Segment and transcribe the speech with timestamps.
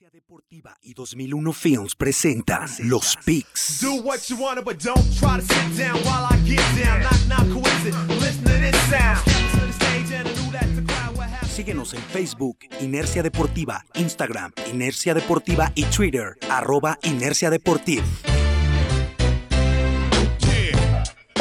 [0.00, 3.82] Inercia Deportiva y 2001 Films presenta Los Picks.
[3.82, 7.02] Do what you wanna, but don't try to sit down while I get down.
[7.02, 8.08] Knock, knock, coincidence.
[8.18, 9.18] Listen to this sound.
[9.18, 11.50] Step to the stage and I knew that the crowd would have.
[11.50, 18.04] Síguenos en Facebook, Inercia Deportiva, Instagram, Inercia Deportiva y Twitter, arroba Inercia Deportiva.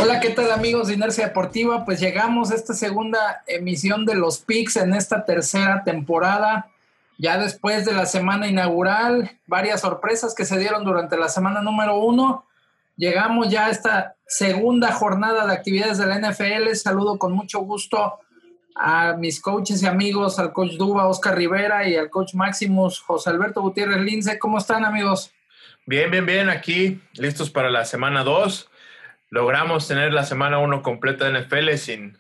[0.02, 1.86] Hola, ¿qué tal amigos de Inercia Deportiva?
[1.86, 6.70] Pues llegamos a esta segunda emisión de los Picks en esta tercera temporada.
[7.22, 12.00] Ya después de la semana inaugural, varias sorpresas que se dieron durante la semana número
[12.00, 12.48] uno.
[12.96, 16.74] Llegamos ya a esta segunda jornada de actividades de la NFL.
[16.76, 18.20] Saludo con mucho gusto
[18.74, 23.32] a mis coaches y amigos, al coach Duba, Oscar Rivera y al coach Maximus, José
[23.32, 24.40] Alberto Gutiérrez Lince.
[24.40, 25.34] ¿Cómo están amigos?
[25.86, 28.70] Bien, bien, bien, aquí listos para la semana 2.
[29.29, 32.17] Logramos tener la semana 1 completa de NFL sin,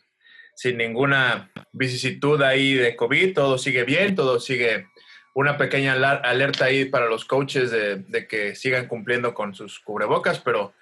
[0.55, 3.33] sin ninguna vicisitud ahí de COVID.
[3.33, 4.87] Todo sigue bien, todo sigue
[5.33, 10.39] una pequeña alerta ahí para los coaches de, de que sigan cumpliendo con sus cubrebocas,
[10.39, 10.73] pero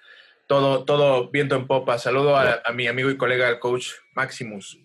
[0.46, 1.98] todo, todo viento en popa.
[1.98, 4.78] Saludo a, a mi amigo y colega, el coach Maximus.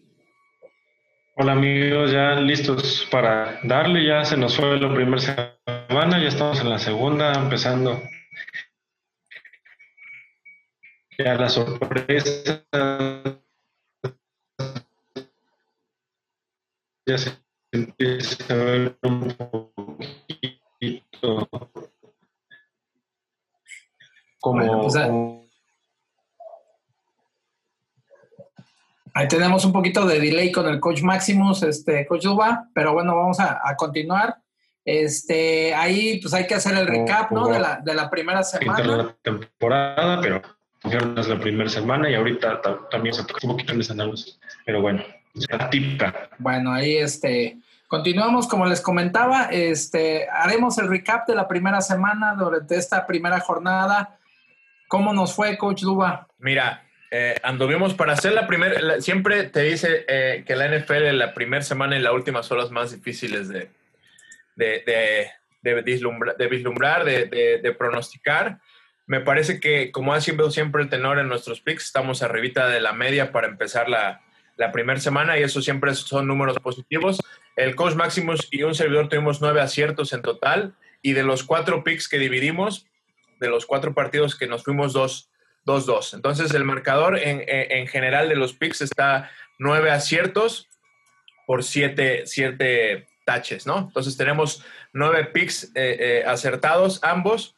[1.36, 6.59] Hola amigos, ya listos para darle, ya se nos fue la primera semana, ya estamos
[6.59, 8.04] en la segunda, empezando
[11.18, 12.64] ya la sorpresa,
[17.08, 17.32] ya se
[17.74, 19.70] empieza a ver un poquito
[24.40, 25.10] como, Bueno, pues, ah,
[29.16, 33.16] Ahí tenemos un poquito de delay con el coach Maximus, este coach Duba, pero bueno,
[33.16, 34.38] vamos a, a continuar.
[34.84, 37.48] Este, ahí pues hay que hacer el recap, ¿no?
[37.48, 38.98] De la, de la primera semana.
[38.98, 40.42] la temporada, pero
[41.22, 44.40] es la primera semana y ahorita ta- también se toca un poquito en análisis.
[44.66, 46.30] Pero bueno, la típica.
[46.38, 52.36] Bueno, ahí este, continuamos, como les comentaba, este, haremos el recap de la primera semana
[52.36, 54.17] durante esta primera jornada.
[54.88, 56.28] ¿Cómo nos fue, coach Duba?
[56.38, 61.34] Mira, eh, anduvimos para hacer la primera, siempre te dice eh, que la NFL la
[61.34, 63.72] primera semana y la última son las más difíciles de,
[64.56, 65.28] de, de,
[65.63, 68.59] de vislumbra- de vislumbrar, de, de- de pronosticar.
[69.06, 72.79] Me parece que, como ha sido siempre el tenor en nuestros picks, estamos arribita de
[72.79, 74.22] la media para empezar la,
[74.58, 77.19] la primera semana y eso siempre son números positivos.
[77.56, 81.84] El coach Maximus y un servidor tuvimos nueve aciertos en total y de los cuatro
[81.84, 82.86] picks que dividimos,
[83.40, 85.30] de los cuatro partidos que nos fuimos dos,
[85.66, 86.14] 2-2.
[86.16, 90.68] Entonces, el marcador en, en- en general de los picks está 9 aciertos
[91.46, 93.78] por 7 siete taches, ¿no?
[93.80, 97.56] Entonces, tenemos 9 picks eh, eh, acertados ambos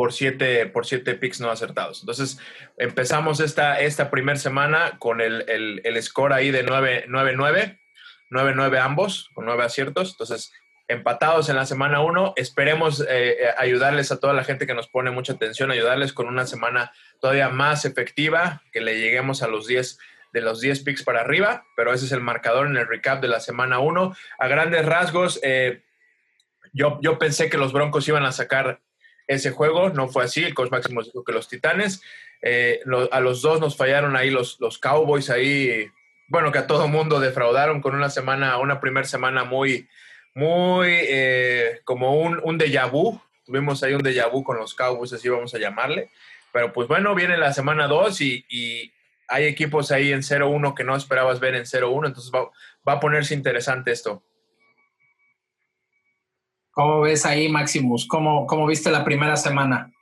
[0.00, 2.00] por 7 por siete picks no acertados.
[2.00, 2.38] Entonces,
[2.78, 7.78] empezamos esta, esta primera semana con el, el, el score ahí de 9-9,
[8.30, 10.12] 9-9 ambos, con 9 aciertos.
[10.12, 10.54] Entonces,
[10.88, 12.32] empatados en la semana 1.
[12.36, 16.28] Esperemos eh, eh, ayudarles a toda la gente que nos pone mucha atención, ayudarles con
[16.28, 19.98] una semana todavía más efectiva, que le lleguemos a los 10
[20.32, 23.28] de los 10 picks para arriba, pero ese es el marcador en el recap de
[23.28, 24.16] la semana 1.
[24.38, 25.82] A grandes rasgos, eh,
[26.72, 28.80] yo, yo pensé que los Broncos iban a sacar
[29.30, 32.02] ese juego, no fue así, el coach Máximo dijo que los Titanes,
[32.42, 32.80] eh,
[33.12, 35.88] a los dos nos fallaron ahí los, los Cowboys ahí,
[36.26, 39.88] bueno, que a todo mundo defraudaron con una semana, una primera semana muy,
[40.34, 43.20] muy eh, como un, un déjà vu.
[43.44, 46.10] Tuvimos ahí un déjà vu con los Cowboys, así vamos a llamarle.
[46.52, 48.92] Pero pues bueno, viene la semana 2 y, y
[49.28, 52.50] hay equipos ahí en 0-1 que no esperabas ver en 0-1, entonces va,
[52.88, 54.24] va a ponerse interesante esto.
[56.72, 58.06] ¿Cómo ves ahí, Maximus?
[58.06, 59.92] ¿Cómo, cómo viste la primera semana?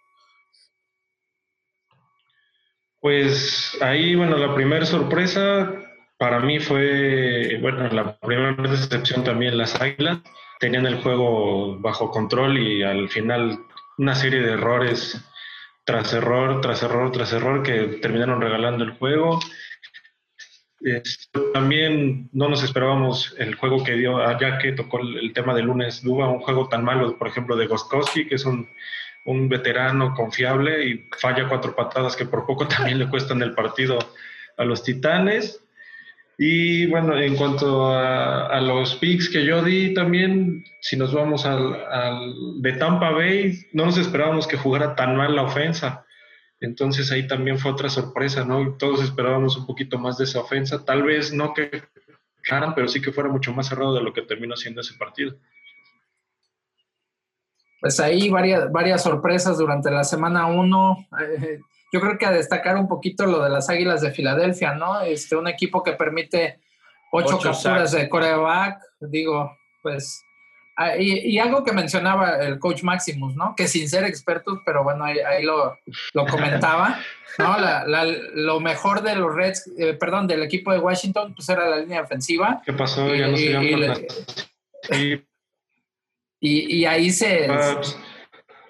[3.01, 5.73] Pues ahí, bueno, la primera sorpresa
[6.19, 10.19] para mí fue, bueno, la primera decepción también las Águilas.
[10.59, 13.59] Tenían el juego bajo control y al final
[13.97, 15.25] una serie de errores
[15.85, 19.39] tras error, tras error, tras error que terminaron regalando el juego.
[20.81, 25.55] Este, también no nos esperábamos el juego que dio, ah, ya que tocó el, tema
[25.55, 28.69] de lunes, Duba, un juego tan malo, por ejemplo, de Goskowski, que es un,
[29.25, 33.99] un veterano confiable y falla cuatro patadas que por poco también le cuestan el partido
[34.57, 35.65] a los Titanes.
[36.41, 41.45] Y bueno, en cuanto a, a los picks que yo di también, si nos vamos
[41.45, 42.33] al
[42.63, 46.07] de Tampa Bay, no nos esperábamos que jugara tan mal la ofensa.
[46.61, 48.77] Entonces ahí también fue otra sorpresa, ¿no?
[48.77, 50.85] Todos esperábamos un poquito más de esa ofensa.
[50.85, 51.83] Tal vez no que
[52.49, 55.37] ganaran, pero sí que fuera mucho más cerrado de lo que terminó siendo ese partido.
[57.81, 61.07] Pues ahí varias, varias sorpresas durante la semana 1.
[61.21, 61.61] Eh,
[61.93, 65.01] yo creo que a destacar un poquito lo de las Águilas de Filadelfia, ¿no?
[65.01, 66.61] Este, un equipo que permite
[67.13, 67.93] ocho, Ocho capturas sacks.
[67.93, 68.81] de coreback.
[69.01, 70.25] Digo, pues
[70.99, 73.55] y, y algo que mencionaba el coach Maximus, ¿no?
[73.57, 75.77] Que sin ser expertos, pero bueno, ahí, ahí lo,
[76.15, 77.01] lo comentaba,
[77.39, 77.59] ¿no?
[77.59, 81.69] La- la- lo mejor de los Reds, eh, perdón, del equipo de Washington, pues era
[81.69, 82.63] la línea ofensiva.
[82.65, 83.15] ¿Qué pasó?
[83.15, 84.01] Y- Ya no se y- y las-
[86.87, 87.49] ahí se,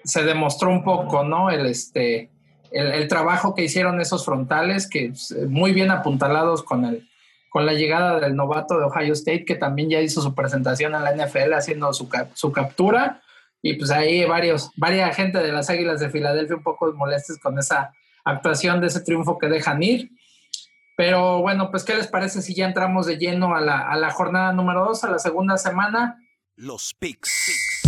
[0.03, 1.51] se demostró un poco, ¿no?
[1.51, 2.31] El, este,
[2.71, 7.08] el, el trabajo que hicieron esos frontales, que pues, muy bien apuntalados con, el,
[7.49, 11.03] con la llegada del novato de Ohio State, que también ya hizo su presentación en
[11.03, 13.21] la NFL haciendo su, su captura.
[13.61, 17.57] Y pues ahí varios, varias gente de las Águilas de Filadelfia un poco molestes con
[17.59, 17.91] esa
[18.23, 20.11] actuación de ese triunfo que dejan ir.
[20.95, 24.11] Pero bueno, pues ¿qué les parece si ya entramos de lleno a la, a la
[24.11, 26.17] jornada número dos, a la segunda semana?
[26.55, 27.78] Los picks.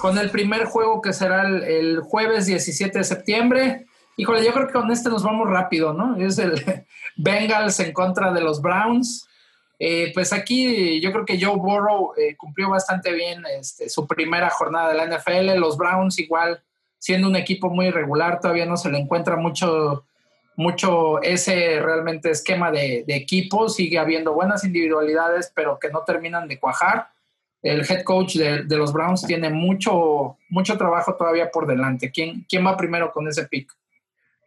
[0.00, 3.86] Con el primer juego que será el, el jueves 17 de septiembre.
[4.16, 6.16] Híjole, yo creo que con este nos vamos rápido, ¿no?
[6.16, 6.54] Es el
[7.16, 9.28] Bengals en contra de los Browns.
[9.78, 14.48] Eh, pues aquí yo creo que Joe Burrow eh, cumplió bastante bien este, su primera
[14.50, 15.58] jornada de la NFL.
[15.58, 16.62] Los Browns igual,
[16.98, 20.06] siendo un equipo muy irregular, todavía no se le encuentra mucho,
[20.56, 23.68] mucho ese realmente esquema de, de equipo.
[23.68, 27.08] Sigue habiendo buenas individualidades, pero que no terminan de cuajar
[27.68, 32.10] el head coach de, los Browns tiene mucho, mucho trabajo todavía por delante.
[32.10, 33.72] ¿Quién, ¿Quién va primero con ese pick?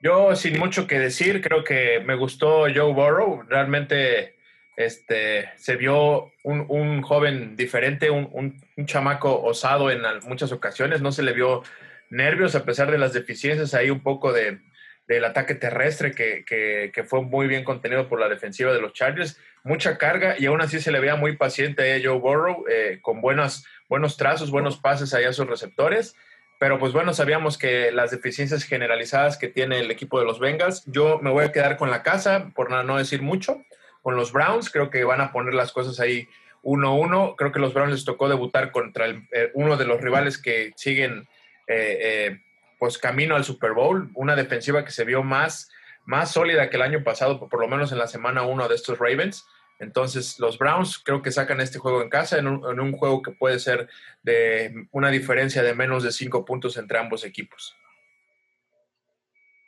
[0.01, 3.43] Yo, sin mucho que decir, creo que me gustó Joe Burrow.
[3.47, 4.37] Realmente
[4.77, 11.01] este, se vio un, un joven diferente, un, un, un, chamaco osado en muchas ocasiones.
[11.01, 11.63] No se le vio
[12.09, 14.59] nervios a pesar de las deficiencias ahí un poco de,
[15.09, 19.39] del ataque terrestre que, que, fue muy bien contenido por la defensiva de los Chargers.
[19.63, 23.19] Mucha carga y aún así se le veía muy paciente a Joe Burrow eh, con
[23.19, 26.15] buenas, buenos trazos, buenos pases allá a sus receptores.
[26.59, 30.83] Pero pues bueno, sabíamos que las deficiencias generalizadas que tiene el equipo de los Bengals,
[30.85, 33.63] yo me voy a quedar con la casa, por no decir mucho,
[34.03, 36.27] con los Browns, creo que van a poner las cosas ahí
[36.61, 40.71] 1-1, creo que los Browns les tocó debutar contra eh, uno de los rivales que
[40.75, 41.27] siguen
[41.65, 42.41] eh,
[42.79, 45.69] pues camino al Super Bowl, una defensiva que se vio más,
[46.05, 48.97] más sólida que el año pasado, por lo menos en la semana 1 de estos
[48.97, 49.45] Ravens.
[49.79, 53.59] Entonces, los Browns creo que sacan este juego en casa, en un, juego que puede
[53.59, 53.87] ser
[54.23, 57.75] de una diferencia de menos de cinco puntos entre ambos equipos.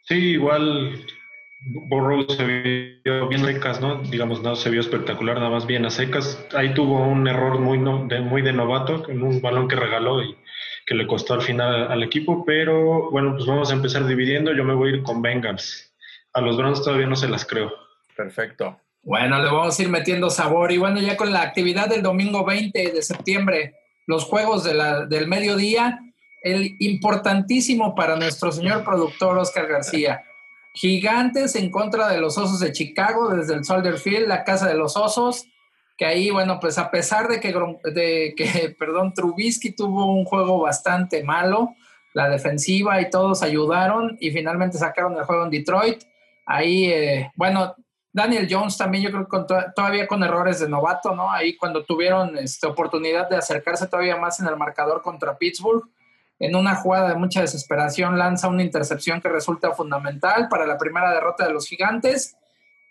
[0.04, 1.06] Sí, igual
[1.64, 4.02] Burrow se vio bien secas, ¿no?
[4.02, 6.46] Digamos, no se vio espectacular, nada más bien a secas.
[6.54, 10.22] Ahí tuvo un error muy, no, de, muy de novato, en un balón que regaló
[10.24, 10.36] y
[10.92, 14.54] que le costó al final al equipo, pero bueno, pues vamos a empezar dividiendo.
[14.54, 15.90] Yo me voy a ir con Bengals.
[16.34, 17.72] A los Browns todavía no se las creo.
[18.14, 18.78] Perfecto.
[19.02, 20.70] Bueno, le vamos a ir metiendo sabor.
[20.70, 25.06] Y bueno, ya con la actividad del domingo 20 de septiembre, los juegos de la,
[25.06, 25.98] del mediodía,
[26.44, 30.22] el importantísimo para nuestro señor productor Oscar García.
[30.74, 34.76] Gigantes en contra de los Osos de Chicago desde el Soldier Field, la casa de
[34.76, 35.46] los Osos,
[36.02, 37.54] que ahí, bueno, pues a pesar de que,
[37.94, 41.76] de que perdón, Trubisky tuvo un juego bastante malo,
[42.16, 46.02] la defensiva y todos ayudaron y finalmente sacaron el juego en Detroit.
[46.44, 47.76] Ahí, eh, bueno,
[48.12, 51.32] Daniel Jones también yo creo que todavía con errores de novato, ¿no?
[51.32, 55.88] Ahí cuando tuvieron este, oportunidad de acercarse todavía más en el marcador contra Pittsburgh,
[56.40, 61.14] en una jugada de mucha desesperación lanza una intercepción que resulta fundamental para la primera
[61.14, 62.36] derrota de los gigantes.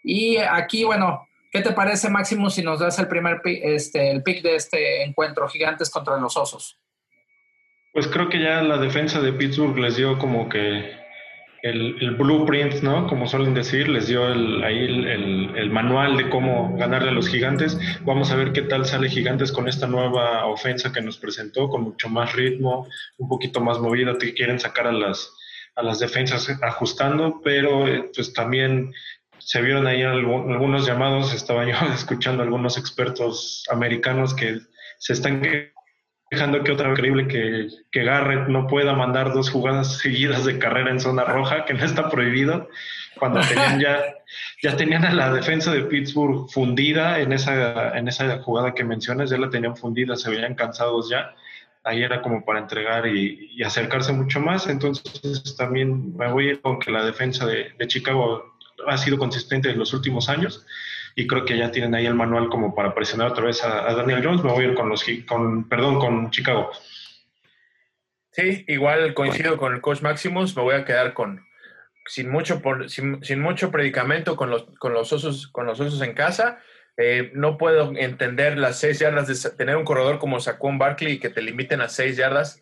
[0.05, 4.22] Y aquí, bueno, ¿qué te parece Máximo si nos das el primer pick, este, el
[4.22, 6.79] pick de este encuentro, gigantes contra los osos?
[7.93, 11.01] Pues creo que ya la defensa de Pittsburgh les dio como que
[11.63, 13.06] el, el, blueprint, ¿no?
[13.06, 17.29] Como suelen decir, les dio el, ahí el, el, manual de cómo ganarle a los
[17.29, 17.79] gigantes.
[18.03, 21.82] Vamos a ver qué tal sale Gigantes con esta nueva ofensa que nos presentó, con
[21.82, 22.86] mucho más ritmo,
[23.19, 25.34] un poquito más movida, que quieren sacar a las,
[25.75, 27.84] a las defensas ajustando, pero
[28.15, 28.94] pues también
[29.41, 34.61] se vieron ahí algunos llamados, estaba yo escuchando a algunos expertos americanos que
[34.99, 35.43] se están
[36.31, 40.59] dejando que otra vez increíble que, que Garrett no pueda mandar dos jugadas seguidas de
[40.59, 42.69] carrera en zona roja, que no está prohibido,
[43.19, 44.03] cuando tenían ya,
[44.63, 49.31] ya tenían a la defensa de Pittsburgh fundida en esa, en esa jugada que mencionas,
[49.31, 51.35] ya la tenían fundida, se veían cansados ya.
[51.82, 54.67] Ahí era como para entregar y, y acercarse mucho más.
[54.67, 58.51] Entonces también me voy a ir con que la defensa de, de Chicago
[58.87, 60.67] ha sido consistente en los últimos años
[61.15, 63.94] y creo que ya tienen ahí el manual como para presionar otra vez a, a
[63.94, 64.44] Daniel Jones.
[64.44, 66.70] Me voy a ir con los con perdón con Chicago.
[68.32, 71.44] Sí, igual coincido con el coach Maximus, me voy a quedar con
[72.06, 76.01] sin mucho por, sin, sin, mucho predicamento con los con los osos con los osos
[76.03, 76.60] en casa.
[76.96, 81.19] Eh, no puedo entender las seis yardas de tener un corredor como Saquon Barkley y
[81.19, 82.60] que te limiten a seis yardas.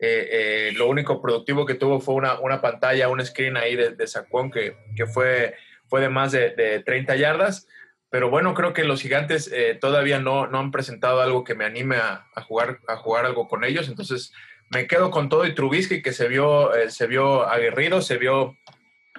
[0.00, 3.90] Eh, eh, lo único productivo que tuvo fue una, una pantalla, un screen ahí de,
[3.90, 5.56] de Saquon que, que fue
[5.88, 7.66] fue de más de, de 30 yardas.
[8.10, 11.64] Pero bueno, creo que los gigantes eh, todavía no, no han presentado algo que me
[11.64, 13.88] anime a, jugar, a jugar algo con ellos.
[13.88, 14.32] Entonces
[14.70, 18.56] me quedo con todo y Trubisky que se vio, se vio aguerrido, se vio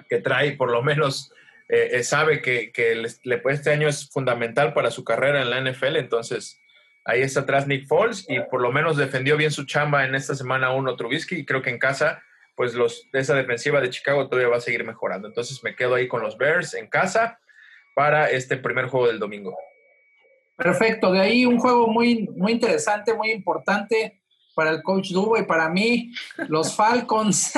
[0.08, 1.32] que trae por lo menos,
[2.02, 5.96] sabe que, que le, este año es fundamental para su carrera en la NFL.
[5.96, 6.59] Entonces
[7.04, 10.34] ahí está atrás Nick Foles y por lo menos defendió bien su chamba en esta
[10.34, 12.22] semana uno Trubisky y creo que en casa
[12.54, 15.26] pues los, esa defensiva de Chicago todavía va a seguir mejorando.
[15.26, 17.40] Entonces me quedo ahí con los Bears en casa
[17.94, 19.56] para este primer juego del domingo.
[20.56, 24.20] Perfecto, de ahí un juego muy, muy interesante, muy importante
[24.54, 26.12] para el coach Dubo y para mí.
[26.48, 27.54] Los Falcons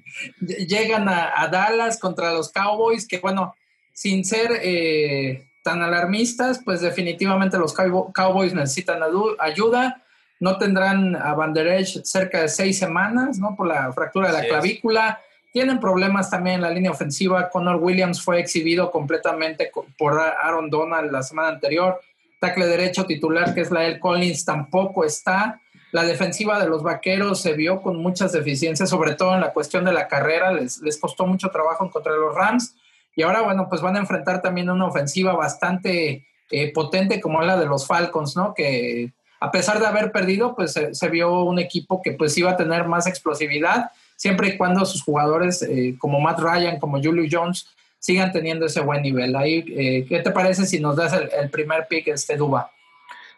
[0.40, 3.54] llegan a, a, Dallas contra los Cowboys, que bueno,
[3.92, 9.00] sin ser eh, tan alarmistas, pues definitivamente los Cowboys necesitan
[9.40, 10.00] ayuda.
[10.38, 13.56] No tendrán a Van Der Esch cerca de seis semanas, ¿no?
[13.56, 15.08] Por la fractura de la clavícula.
[15.08, 15.52] Es.
[15.52, 17.48] Tienen problemas también en la línea ofensiva.
[17.48, 22.00] Connor Williams fue exhibido completamente por Aaron Donald la semana anterior.
[22.38, 25.60] Tackle derecho titular, que es la El Collins, tampoco está.
[25.90, 29.84] La defensiva de los vaqueros se vio con muchas deficiencias, sobre todo en la cuestión
[29.84, 30.52] de la carrera.
[30.52, 32.76] Les, les costó mucho trabajo contra los Rams.
[33.16, 37.56] Y ahora, bueno, pues van a enfrentar también una ofensiva bastante eh, potente como la
[37.56, 38.54] de los Falcons, ¿no?
[38.54, 42.56] Que a pesar de haber perdido, pues se, vio un equipo que pues iba a
[42.56, 47.68] tener más explosividad siempre y cuando sus jugadores eh, como Matt Ryan, como Julio Jones,
[47.98, 49.34] sigan teniendo ese buen nivel.
[49.34, 52.70] Ahí, eh, ¿Qué te parece si nos das el, el, primer pick, este Duba?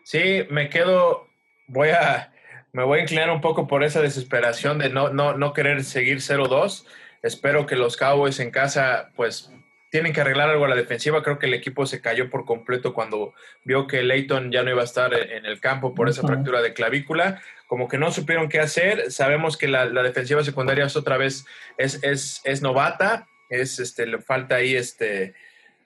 [0.03, 1.27] Sí, me quedo,
[1.67, 2.33] voy a,
[2.73, 6.19] me voy a inclinar un poco por esa desesperación de no, no, no querer seguir
[6.19, 6.85] 0-2.
[7.23, 9.51] Espero que los Cowboys en casa, pues,
[9.91, 11.23] tienen que arreglar algo a la defensiva.
[11.23, 14.83] Creo que el equipo se cayó por completo cuando vio que Leighton ya no iba
[14.83, 18.59] a estar en el campo por esa fractura de clavícula como que no supieron qué
[18.59, 19.13] hacer.
[19.13, 21.45] Sabemos que la, la defensiva secundaria es otra vez,
[21.77, 25.35] es, es, es, novata, es, este, le falta ahí, este, eh,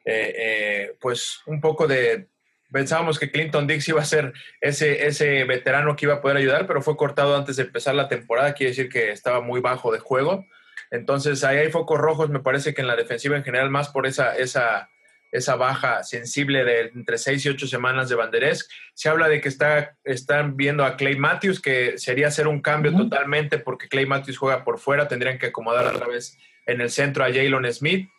[0.06, 2.28] eh, pues, un poco de...
[2.70, 4.32] Pensábamos que Clinton Dix iba a ser
[4.62, 8.08] ese, ese veterano que iba a poder ayudar, pero fue cortado antes de empezar la
[8.08, 10.46] temporada, quiere decir que estaba muy bajo de juego.
[10.92, 14.06] Entonces, ahí hay focos rojos, me parece que en la defensiva en general, más por
[14.06, 14.90] esa, esa,
[15.32, 18.68] esa baja sensible de entre seis y ocho semanas de Banderes.
[18.92, 22.92] Se habla de que está, están viendo a Clay Matthews, que sería hacer un cambio
[22.92, 23.08] uh -huh.
[23.08, 27.24] totalmente porque Clay Matthews juega por fuera, tendrían que acomodar otra vez en el centro
[27.24, 28.10] a Jalen Smith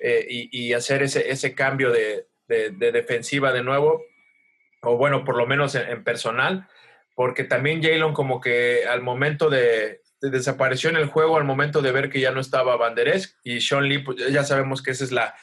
[0.00, 4.02] eh, y, y, hacer ese, ese cambio de, de, de, defensiva de nuevo,
[4.80, 6.66] o bueno, por lo menos en, en personal,
[7.14, 10.00] porque también Jalen como que al momento de,
[10.30, 13.88] desapareció en el juego, al momento de ver que ya no estaba Banderes y Sean
[13.88, 15.34] Lee, pues ya sabemos que esa es la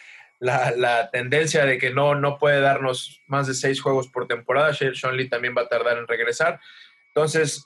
[0.41, 4.73] la, tendencia de que no, no puede darnos más de seis juegos por temporada.
[4.73, 6.59] Sean Lee también va a tardar en regresar.
[7.07, 7.63] Entonces,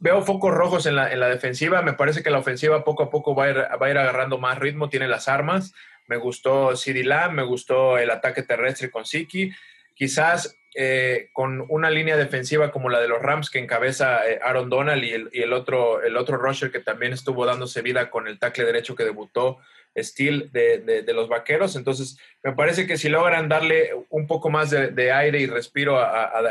[0.00, 1.82] veo focos rojos en la, en la defensiva.
[1.82, 4.38] Me parece que la ofensiva poco a poco va a ir, va a ir agarrando
[4.38, 5.72] más ritmo, tiene las armas.
[6.08, 9.52] Me gustó Lamb, me gustó el ataque terrestre con Siki.
[9.94, 14.68] Quizás eh, con una línea defensiva como la de los Rams que encabeza eh, Aaron
[14.68, 18.66] Donald y, el, otro, el otro rusher que también estuvo dándose vida con el tackle
[18.66, 19.56] derecho que debutó
[19.96, 21.76] Steel de, los vaqueros.
[21.76, 25.98] Entonces, me parece que si logran darle un poco más de, aire y respiro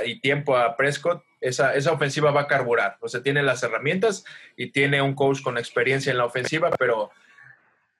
[0.03, 2.97] y tiempo a Prescott, esa, esa, ofensiva va a carburar.
[3.01, 4.25] O sea, tiene las herramientas
[4.57, 7.11] y tiene un coach con experiencia en la ofensiva, pero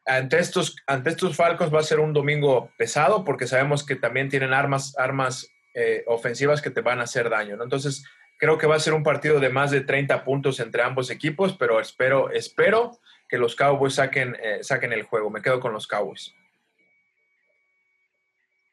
[0.05, 4.29] ante estos, ante estos Falcons va a ser un domingo pesado porque sabemos que también
[4.29, 7.62] tienen armas, armas eh, ofensivas que te van a hacer daño.
[7.62, 8.05] Entonces,
[8.38, 11.55] creo que va a ser un partido de más de 30 puntos entre ambos equipos,
[11.58, 15.29] pero espero, espero que los Cowboys saquen, eh, saquen el juego.
[15.29, 16.34] Me quedo con los Cowboys.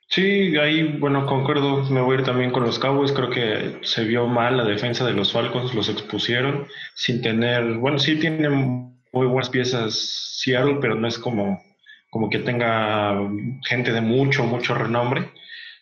[0.08, 3.12] Sí, ahí, bueno, concuerdo, me voy a ir también con los Cowboys.
[3.12, 7.98] Creo que se vio mal la defensa de los Falcons, los expusieron sin tener, bueno,
[7.98, 11.62] sí tienen muy buenas piezas Seattle, pero no es como,
[12.10, 13.18] como que tenga
[13.66, 15.30] gente de mucho, mucho renombre.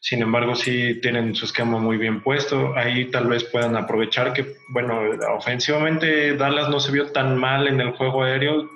[0.00, 2.74] Sin embargo, sí tienen su esquema muy bien puesto.
[2.74, 4.98] Ahí tal vez puedan aprovechar que, bueno,
[5.36, 8.70] ofensivamente Dallas no se vio tan mal en el juego aéreo.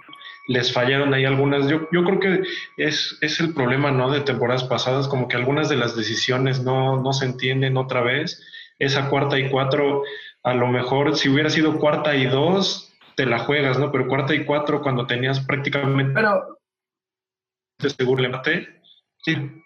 [0.49, 1.67] Les fallaron ahí algunas.
[1.67, 2.43] Yo, yo creo que
[2.77, 4.11] es, es el problema, ¿no?
[4.11, 8.43] De temporadas pasadas, como que algunas de las decisiones no, no se entienden otra vez.
[8.79, 10.03] Esa cuarta y cuatro,
[10.43, 13.91] a lo mejor si hubiera sido cuarta y dos, te la juegas, ¿no?
[13.91, 16.13] Pero cuarta y cuatro, cuando tenías prácticamente.
[16.13, 16.59] Pero.
[17.97, 18.69] seguro le maté.
[19.25, 19.64] Sí.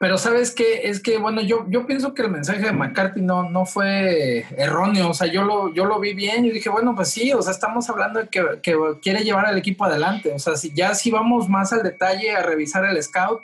[0.00, 3.50] Pero sabes qué, es que, bueno, yo, yo pienso que el mensaje de McCarthy no,
[3.50, 7.10] no fue erróneo, o sea, yo lo, yo lo vi bien y dije, bueno, pues
[7.10, 10.56] sí, o sea, estamos hablando de que, que quiere llevar al equipo adelante, o sea,
[10.56, 13.40] si ya si vamos más al detalle a revisar el scout,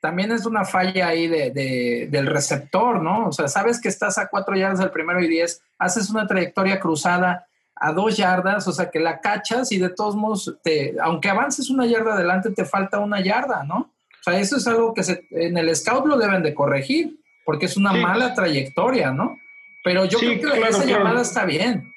[0.00, 3.28] también es una falla ahí de, de, del receptor, ¿no?
[3.28, 6.78] O sea, sabes que estás a cuatro yardas del primero y diez, haces una trayectoria
[6.78, 11.30] cruzada a dos yardas, o sea, que la cachas y de todos modos, te, aunque
[11.30, 13.93] avances una yarda adelante, te falta una yarda, ¿no?
[14.26, 17.66] O sea, eso es algo que se, en el scout lo deben de corregir, porque
[17.66, 17.98] es una Sí.
[18.00, 19.38] mala trayectoria, ¿no?
[19.82, 20.98] Pero yo Sí, creo que claro, esa claro.
[21.04, 21.92] llamada está bien.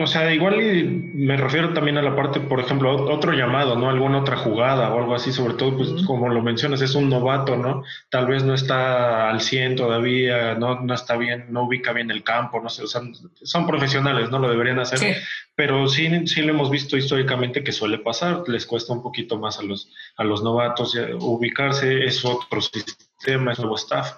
[0.00, 0.82] O sea, igual y
[1.14, 3.88] me refiero también a la parte, por ejemplo, ot- otro llamado, ¿no?
[3.88, 7.56] Alguna otra jugada o algo así, sobre todo, pues como lo mencionas, es un novato,
[7.56, 7.84] ¿no?
[8.08, 12.24] Tal vez no está al 100 todavía, no, no está bien, no ubica bien el
[12.24, 13.00] campo, no sé, o sea,
[13.42, 14.40] son profesionales, ¿no?
[14.40, 14.98] Lo deberían hacer.
[14.98, 15.06] Sí,
[15.54, 19.60] Pero sí, sí lo hemos visto históricamente que suele pasar, les cuesta un poquito más
[19.60, 24.14] a los, a los novatos eh, ubicarse, es otro sistema, es nuevo staff.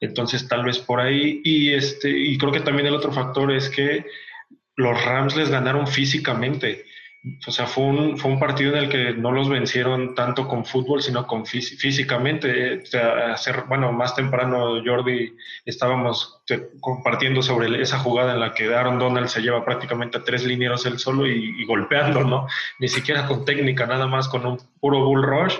[0.00, 1.42] Entonces, tal vez por ahí.
[1.44, 4.06] Y, este, y creo que también el otro factor es que
[4.76, 6.84] los Rams les ganaron físicamente.
[7.44, 10.64] O sea, fue un, fue un partido en el que no los vencieron tanto con
[10.64, 12.82] fútbol, sino con fí- físicamente.
[12.82, 16.40] O sea, hacer, bueno, más temprano, Jordi, estábamos
[16.80, 20.86] compartiendo sobre esa jugada en la que Aaron Donald se lleva prácticamente a tres linieros
[20.86, 22.46] él solo y, y golpeando, ¿no?
[22.78, 25.56] Ni siquiera con técnica, nada más con un puro bull rush.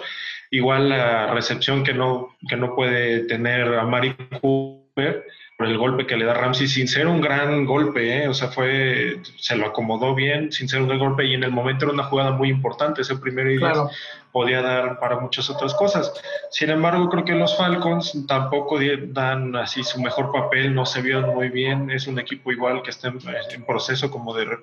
[0.52, 6.06] Igual la recepción que no, que no puede tener a Mari Cooper por el golpe
[6.06, 8.28] que le da Ramsey sin ser un gran golpe, ¿eh?
[8.28, 11.50] o sea, fue, se lo acomodó bien sin ser un gran golpe y en el
[11.50, 13.88] momento era una jugada muy importante, ese primero y claro.
[14.32, 16.12] podía dar para muchas otras cosas.
[16.50, 21.34] Sin embargo, creo que los Falcons tampoco dan así su mejor papel, no se vieron
[21.34, 23.18] muy bien, es un equipo igual que está en,
[23.50, 24.58] en proceso como de, re-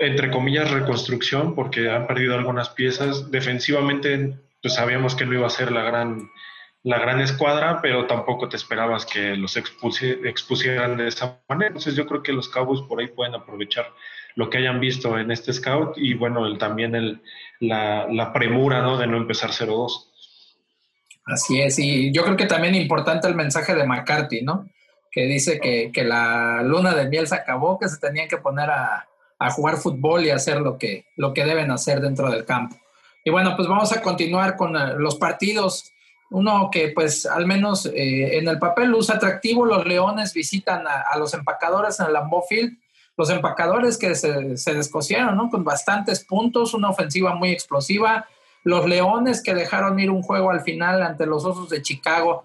[0.00, 3.30] entre comillas, reconstrucción, porque han perdido algunas piezas.
[3.30, 6.28] Defensivamente, pues sabíamos que no iba a ser la gran
[6.88, 11.68] la gran escuadra, pero tampoco te esperabas que los expusi- expusieran de esa manera.
[11.68, 13.86] Entonces yo creo que los Cowboys por ahí pueden aprovechar
[14.36, 17.20] lo que hayan visto en este scout y bueno, el, también el,
[17.60, 18.96] la, la premura ¿no?
[18.96, 20.06] de no empezar 0-2.
[21.26, 24.66] Así es, y yo creo que también importante el mensaje de McCarthy, ¿no?
[25.10, 28.70] Que dice que, que la luna de miel se acabó, que se tenían que poner
[28.70, 29.06] a,
[29.38, 32.76] a jugar fútbol y hacer lo que, lo que deben hacer dentro del campo.
[33.24, 35.92] Y bueno, pues vamos a continuar con eh, los partidos.
[36.30, 41.16] Uno que pues al menos eh, en el papel luce atractivo, los Leones visitan a,
[41.18, 42.78] los empacadores en el Lambeau Field.
[43.16, 45.50] Los empacadores que se, se descosieron, ¿no?
[45.50, 48.26] Con bastantes puntos, una ofensiva muy explosiva.
[48.62, 52.44] Los Leones que dejaron ir un juego al final ante los Osos de Chicago.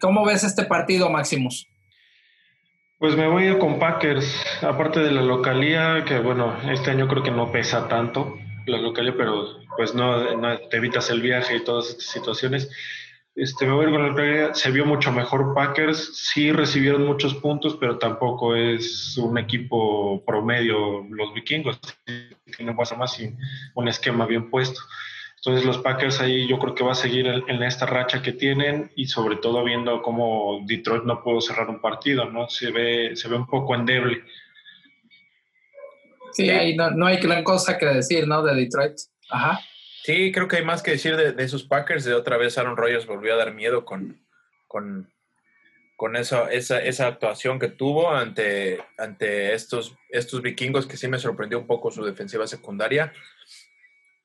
[0.00, 1.68] ¿Cómo ves este partido, Maximus?
[2.98, 7.30] Pues me voy con Packers, aparte de la localía, que bueno, este año creo que
[7.30, 11.88] no pesa tanto la localía, pero pues no, no te evitas el viaje y todas
[11.88, 12.70] estas situaciones.
[13.34, 14.54] Este, me voy a ir con la.
[14.54, 16.10] Se vio mucho mejor Packers.
[16.14, 21.80] Sí recibieron muchos puntos, pero tampoco es un equipo promedio los vikingos.
[22.56, 23.32] Tienen más más y
[23.74, 24.80] un esquema bien puesto.
[25.36, 28.90] Entonces los Packers ahí yo creo que va a seguir en esta racha que tienen
[28.94, 32.46] y sobre todo viendo cómo Detroit no pudo cerrar un partido, ¿no?
[32.50, 34.22] Se ve, se ve un poco endeble.
[36.32, 38.42] Sí, ahí no, no hay gran cosa que decir, ¿no?
[38.42, 38.92] De Detroit.
[39.30, 39.60] Ajá.
[40.02, 42.04] Sí, creo que hay más que decir de, de esos Packers.
[42.04, 44.20] De otra vez Aaron Rodgers volvió a dar miedo con,
[44.66, 45.12] con,
[45.96, 51.18] con esa, esa, esa actuación que tuvo ante, ante estos, estos vikingos, que sí me
[51.18, 53.12] sorprendió un poco su defensiva secundaria.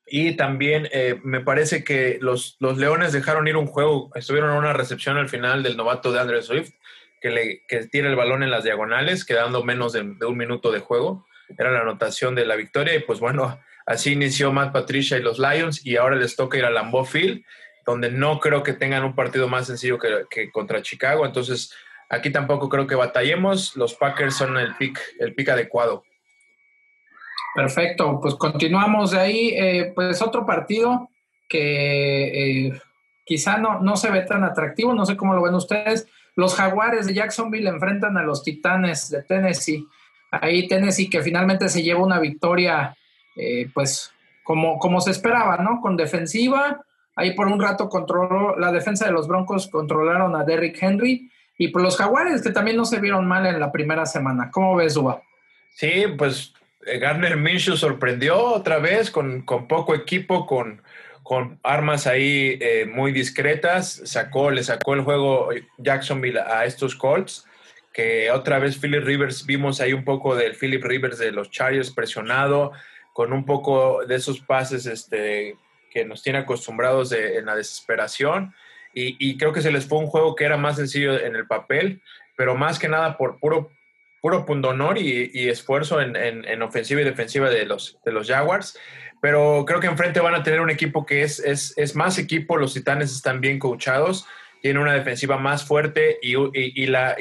[0.07, 4.57] Y también eh, me parece que los, los Leones dejaron ir un juego, estuvieron en
[4.57, 6.71] una recepción al final del novato de Andrew Swift,
[7.19, 10.71] que, le, que tiene el balón en las diagonales, quedando menos de, de un minuto
[10.71, 11.25] de juego.
[11.57, 15.37] Era la anotación de la victoria y pues bueno, Así inició Matt Patricia y los
[15.37, 17.43] Lions y ahora les toca ir a Lambeau Field,
[17.85, 21.25] donde no creo que tengan un partido más sencillo que, que, contra Chicago.
[21.25, 21.71] Entonces,
[22.09, 23.75] aquí tampoco creo que batallemos.
[23.75, 26.03] Los Packers son el pick, el pick adecuado.
[27.55, 29.49] Perfecto, pues continuamos de ahí.
[29.55, 31.09] Eh, pues otro partido
[31.47, 32.81] que eh,
[33.23, 36.07] quizá no, no se ve tan atractivo, no sé cómo lo ven ustedes.
[36.35, 39.85] Los Jaguares de Jacksonville enfrentan a los Titanes de Tennessee.
[40.31, 42.97] Ahí Tennessee que finalmente se lleva una victoria
[43.35, 44.11] eh, pues
[44.43, 45.81] como, como se esperaba, ¿no?
[45.81, 50.81] Con defensiva, ahí por un rato controló, la defensa de los Broncos controlaron a Derrick
[50.81, 54.51] Henry y por los Jaguares que también no se vieron mal en la primera semana.
[54.51, 55.21] ¿Cómo ves, Uba?
[55.71, 56.53] Sí, pues
[56.85, 60.81] eh, Garner Minshew sorprendió otra vez con, con poco equipo, con,
[61.23, 67.45] con armas ahí eh, muy discretas, sacó, le sacó el juego Jacksonville a estos Colts
[67.95, 71.91] que otra vez Philip Rivers, vimos ahí un poco del Philip Rivers de los Chargers
[71.91, 72.73] presionado,
[73.15, 75.55] con un poco de esos pases este,
[75.89, 78.53] que nos tiene acostumbrados en la desesperación.
[78.93, 82.01] Y, creo que se les fue un juego que era más sencillo en el papel,
[82.35, 83.71] pero más que nada por puro,
[84.21, 88.77] puro pundonor y, esfuerzo en, en, en, ofensiva y defensiva de los, de los Jaguars.
[89.21, 92.57] Pero creo que enfrente van a tener un equipo que es, es, es más equipo,
[92.57, 94.27] los Titanes están bien coachados,
[94.61, 97.15] tienen una defensiva más fuerte y, y la,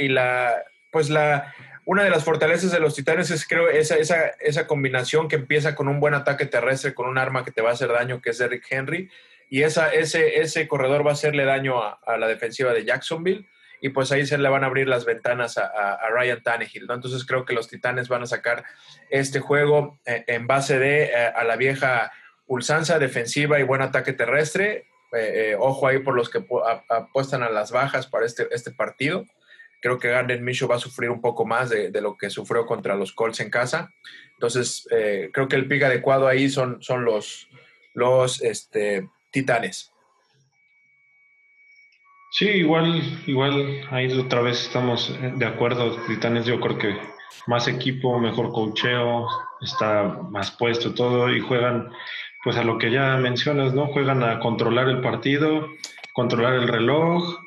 [0.90, 1.54] pues la,
[1.86, 5.74] una de las fortalezas de los Titanes es, creo, esa, esa, esa combinación que empieza
[5.74, 8.30] con un buen ataque terrestre, con un arma que te va a hacer daño, que
[8.30, 9.10] es Derrick Henry,
[9.50, 13.46] y esa, ese, ese corredor va a hacerle daño a, la defensiva de Jacksonville
[13.80, 16.90] y pues ahí se le van a abrir las ventanas a, Ryan Tannehill.
[16.90, 18.64] Entonces creo que los Titanes van a sacar
[19.10, 22.10] este juego eh, en base de eh, a la vieja
[22.46, 24.86] pulsanza defensiva y buen ataque terrestre.
[25.12, 26.44] Eh, ojo ahí por los que
[26.88, 29.26] apuestan a las bajas para este, este partido.
[29.84, 32.96] Creo que Garden Minshew va a sufrir un poco más de, lo que sufrió contra
[32.96, 33.92] los Colts en casa.
[34.32, 37.50] Entonces, eh, creo que el pick adecuado ahí son, son los,
[37.92, 39.92] los este, Titanes.
[42.30, 45.94] Sí, igual, igual, ahí otra vez estamos de acuerdo.
[46.06, 46.98] Titanes, yo creo que
[47.46, 49.28] más equipo, mejor cocheo,
[49.60, 51.90] está más puesto todo y juegan,
[52.42, 53.88] pues a lo que ya mencionas, ¿no?
[53.88, 55.68] Juegan a controlar el partido,
[56.14, 57.38] controlar el reloj.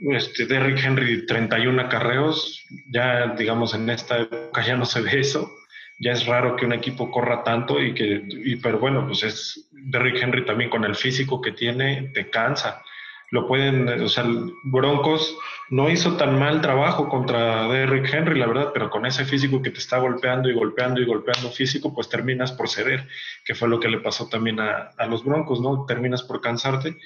[0.00, 5.50] Este, Derrick Henry, 31 acarreos, ya digamos en esta época ya no se ve eso.
[5.98, 9.68] Ya es raro que un equipo corra tanto y que, y, pero bueno, pues es
[9.72, 12.82] Derrick Henry también con el físico que tiene, te cansa
[13.30, 14.24] lo pueden, o sea,
[14.62, 15.36] Broncos
[15.68, 19.70] no hizo tan mal trabajo contra Derrick Henry, la verdad, pero con ese físico que
[19.70, 23.08] te está golpeando y golpeando y golpeando físico, pues terminas por ceder,
[23.44, 25.84] que fue lo que le pasó también a, a los Broncos, ¿no?
[25.86, 26.98] Terminas por cansarte.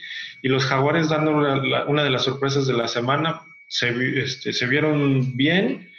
[0.43, 5.37] Y los Jaguares, dando una, de las sorpresas de la semana, se, este, se vieron
[5.37, 5.91] bien,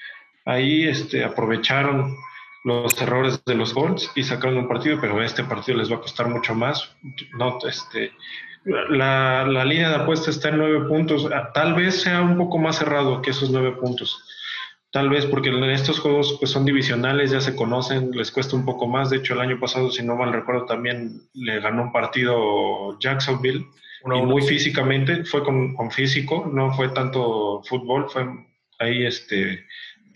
[0.45, 2.15] ahí este, aprovecharon
[2.63, 6.01] los errores de los Colts y sacaron un partido, pero este partido les va a
[6.01, 6.95] costar mucho más.
[7.37, 8.11] No, este,
[8.65, 11.27] la, la línea de apuesta está en nueve puntos.
[11.33, 14.23] Ah, Tal vez sea un poco más cerrado que esos nueve puntos.
[14.91, 18.65] Tal vez porque en estos juegos pues son divisionales, ya se conocen, les cuesta un
[18.65, 19.09] poco más.
[19.09, 23.65] De hecho, el año pasado, si no mal recuerdo, también le ganó un partido Jacksonville
[24.03, 24.31] Uno y uno.
[24.31, 28.27] muy físicamente, fue con, con físico, no fue tanto fútbol, fue
[28.79, 29.65] ahí este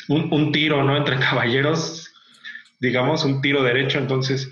[0.10, 0.97] un, un tiro, ¿no?
[0.97, 2.13] Entre caballeros,
[2.79, 3.97] digamos, un tiro derecho.
[3.97, 4.51] Entonces,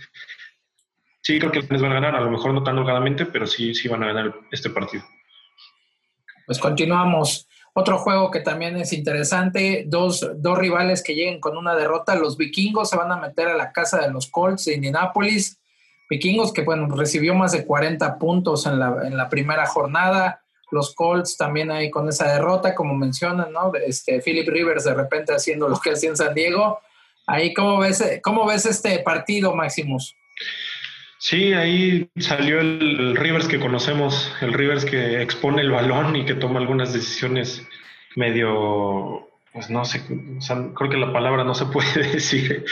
[1.24, 3.74] sí creo que les van a ganar, a lo mejor no tan holgadamente, pero sí,
[3.74, 5.04] sí van a ganar este partido.
[6.46, 7.48] Pues continuamos.
[7.76, 12.38] Otro juego que también es interesante, dos, dos rivales que lleguen con una derrota, los
[12.38, 15.60] vikingos se van a meter a la casa de los Colts de Indianapolis,
[16.08, 20.94] vikingos que bueno, recibió más de 40 puntos en la, en la primera jornada, los
[20.94, 23.72] Colts también ahí con esa derrota, como mencionan, ¿no?
[23.74, 26.80] Este, Philip Rivers de repente haciendo lo que hacía en San Diego.
[27.26, 30.16] Ahí, ¿cómo ves, cómo ves este partido, Maximus?
[31.26, 36.26] Sí, ahí salió el, el Rivers que conocemos, el Rivers que expone el balón y
[36.26, 37.66] que toma algunas decisiones
[38.18, 40.02] medio, pues no sé,
[40.38, 42.66] o sea, creo que la palabra no se puede decir,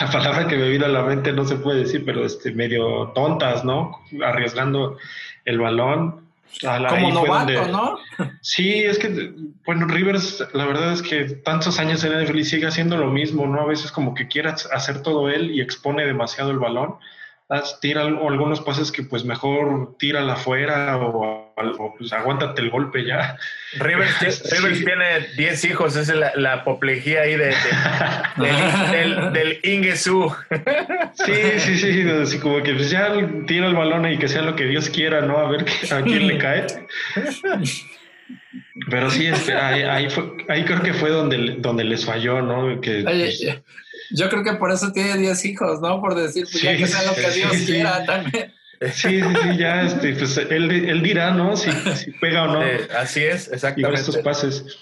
[0.00, 3.12] la palabra que me vino a la mente no se puede decir, pero este, medio
[3.14, 4.00] tontas, ¿no?
[4.24, 4.98] Arriesgando
[5.44, 6.24] el balón.
[6.66, 7.98] A la- Como novato, donde- ¿no?
[8.40, 12.66] Sí, es que, bueno, Rivers, la verdad es que tantos años en NFL y sigue
[12.66, 13.60] haciendo lo mismo, ¿no?
[13.60, 16.96] A veces como que quiere hacer todo él y expone demasiado el balón.
[17.50, 23.04] Haz- Tira algunos pases que pues mejor tírala afuera o, o, pues aguántate el golpe
[23.04, 23.36] ya.
[23.78, 24.56] Rivers, Sí.
[24.56, 25.04] Rivers tiene
[25.36, 27.54] 10 hijos, esa es la, la apoplejía ahí de, de-
[28.92, 30.34] del, del, del Ingesu.
[31.12, 33.12] Sí, sí, sí, así como que pues ya
[33.46, 35.36] tira el balón y que sea lo que Dios quiera, ¿no?
[35.38, 36.66] A ver qué- a quién le cae.
[38.90, 42.80] Pero sí, este, ahí, ahí, fue- ahí creo que fue donde, donde les falló, ¿no?
[42.80, 43.62] Que, Oye, pues,
[44.14, 46.00] yo creo que por eso tiene 10 hijos, ¿no?
[46.00, 47.66] Por decir, pues ya que sea lo que sí, Dios sí.
[47.66, 48.52] quiera también.
[48.92, 51.56] Sí, sí, sí, ya, este, pues él, él dirá, ¿no?
[51.56, 52.62] Si, si pega o no.
[52.64, 53.46] Eh, así es,
[53.76, 54.22] Igual estos exactamente.
[54.22, 54.78] pases.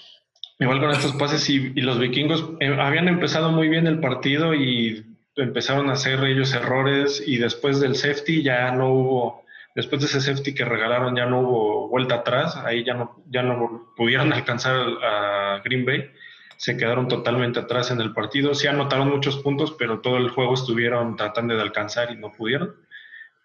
[0.59, 4.53] Igual con estos pases y, y los vikingos eh, habían empezado muy bien el partido
[4.53, 5.03] y
[5.35, 9.43] empezaron a hacer ellos errores y después del safety ya no hubo,
[9.75, 13.41] después de ese safety que regalaron ya no hubo vuelta atrás, ahí ya no, ya
[13.41, 16.11] no pudieron alcanzar a Green Bay,
[16.57, 20.53] se quedaron totalmente atrás en el partido, sí anotaron muchos puntos, pero todo el juego
[20.53, 22.75] estuvieron tratando de alcanzar y no pudieron.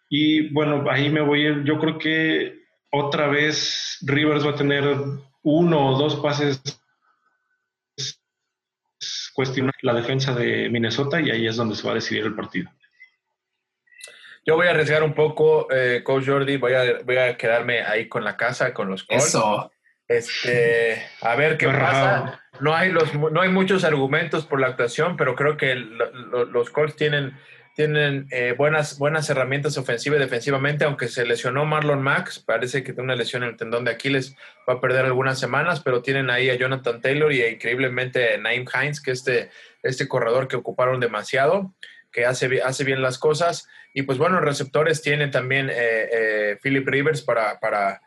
[0.08, 1.64] Y bueno, ahí me voy, a ir.
[1.64, 4.84] yo creo que otra vez Rivers va a tener
[5.42, 6.60] uno o dos pases
[9.34, 12.70] cuestionar la defensa de Minnesota y ahí es donde se va a decidir el partido.
[14.44, 18.08] Yo voy a arriesgar un poco, eh, Coach Jordi, voy a, voy a quedarme ahí
[18.08, 19.26] con la casa, con los Colts.
[19.26, 19.70] Eso.
[20.08, 22.42] Este, a ver qué Qué pasa.
[22.60, 26.96] No hay, los, no hay muchos argumentos por la actuación, pero creo que los Colts
[26.96, 27.36] tienen,
[27.74, 32.92] tienen eh, buenas, buenas herramientas ofensiva y defensivamente, aunque se lesionó Marlon Max, parece que
[32.92, 34.36] tiene una lesión en el tendón de Aquiles,
[34.68, 38.64] va a perder algunas semanas, pero tienen ahí a Jonathan Taylor y increíblemente a Naim
[38.72, 39.50] Hines, que este,
[39.82, 41.72] este corredor que ocuparon demasiado,
[42.10, 43.68] que hace, hace bien las cosas.
[43.94, 45.74] Y pues bueno, receptores tienen también eh,
[46.12, 48.02] eh, Philip Rivers para, para,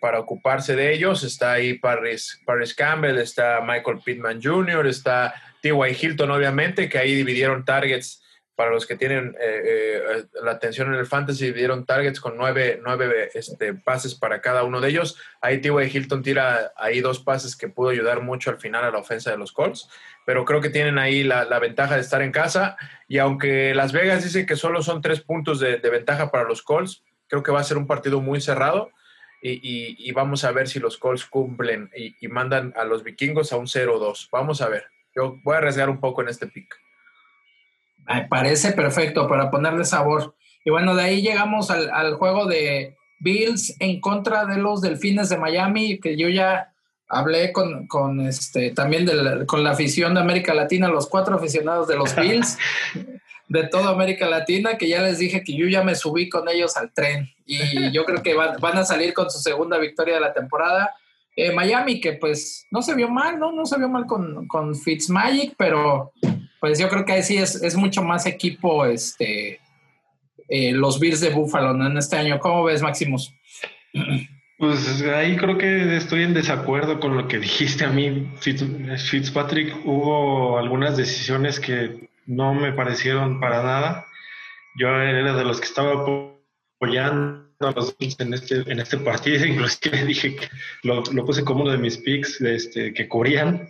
[0.00, 1.22] para ocuparse de ellos.
[1.24, 5.96] Está ahí Paris, Paris Campbell, está Michael Pittman Jr., está T.Y.
[6.00, 8.22] Hilton, obviamente, que ahí dividieron targets
[8.60, 9.62] para los que tienen eh,
[10.06, 14.64] eh, la atención en el fantasy, dieron targets con nueve, nueve este, pases para cada
[14.64, 15.16] uno de ellos.
[15.40, 15.96] Ahí T.Y.
[15.96, 19.38] Hilton tira ahí dos pases que pudo ayudar mucho al final a la ofensa de
[19.38, 19.88] los Colts,
[20.26, 22.76] pero creo que tienen ahí la, la ventaja de estar en casa.
[23.08, 26.60] Y aunque Las Vegas dice que solo son tres puntos de, de ventaja para los
[26.60, 28.90] Colts, creo que va a ser un partido muy cerrado.
[29.42, 33.02] Y, y, y vamos a ver si los Colts cumplen y, y mandan a los
[33.02, 34.28] vikingos a un 0-2.
[34.30, 34.84] Vamos a ver.
[35.14, 36.74] Yo voy a arriesgar un poco en este pick.
[38.28, 40.34] Parece perfecto para ponerle sabor.
[40.64, 45.28] Y bueno, de ahí llegamos al, al, juego de Bills en contra de los Delfines
[45.28, 46.72] de Miami, que yo ya
[47.08, 51.36] hablé con, con este, también de la, con la afición de América Latina, los cuatro
[51.36, 52.58] aficionados de los Bills
[53.48, 56.76] de toda América Latina, que ya les dije que yo ya me subí con ellos
[56.76, 60.32] al tren y yo creo que van, a salir con su segunda victoria de la
[60.32, 60.94] temporada.
[61.34, 63.50] Eh, Miami, que pues no se vio mal, ¿no?
[63.50, 66.12] No se vio mal con, con Fitzmagic, pero
[66.60, 69.60] pues yo creo que ahí sí es, es mucho más equipo este,
[70.48, 71.86] eh, los Bills de Buffalo ¿no?
[71.86, 72.38] en este año.
[72.38, 73.32] ¿Cómo ves, Maximus?
[74.58, 78.30] Pues ahí creo que estoy en desacuerdo con lo que dijiste a mí.
[78.40, 78.62] Fitz,
[79.08, 84.06] Fitzpatrick hubo algunas decisiones que no me parecieron para nada.
[84.76, 86.04] Yo era de los que estaba
[86.80, 90.48] apoyando a los en este, en este partido, inclusive dije que
[90.82, 93.68] lo, lo puse como uno de mis picks este, que cubrían,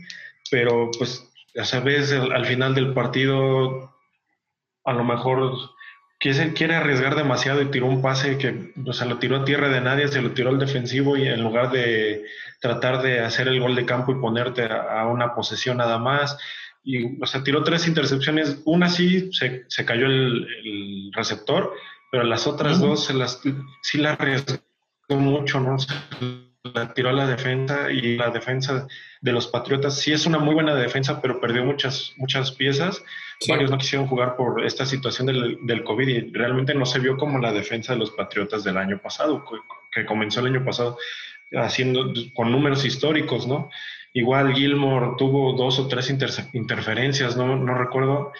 [0.51, 3.92] pero pues ya sabes, al, al final del partido
[4.85, 5.57] a lo mejor
[6.20, 9.68] quiere, quiere arriesgar demasiado y tiró un pase que o sea, lo tiró a tierra
[9.68, 12.25] de nadie, se lo tiró al defensivo y en lugar de
[12.61, 16.38] tratar de hacer el gol de campo y ponerte a, a una posesión nada más,
[16.83, 21.75] y o sea, tiró tres intercepciones, una sí se, se cayó el, el, receptor,
[22.11, 23.40] pero las otras dos se las,
[23.83, 24.61] sí la arriesgó
[25.09, 25.79] mucho, ¿no?
[25.79, 25.94] Se
[26.75, 28.87] la tiró a la defensa y la defensa
[29.20, 33.03] de los Patriotas sí es una muy buena defensa, pero perdió muchas, muchas piezas.
[33.40, 33.51] Sí.
[33.51, 37.16] Varios no quisieron jugar por esta situación del, del, COVID y realmente no se vio
[37.16, 39.44] como la defensa de los Patriotas del año pasado,
[39.92, 40.99] que comenzó el año pasado
[41.53, 43.70] haciendo con números históricos, ¿no?
[44.12, 48.33] Igual Gilmore tuvo dos o tres inter interferencias, no, no recuerdo.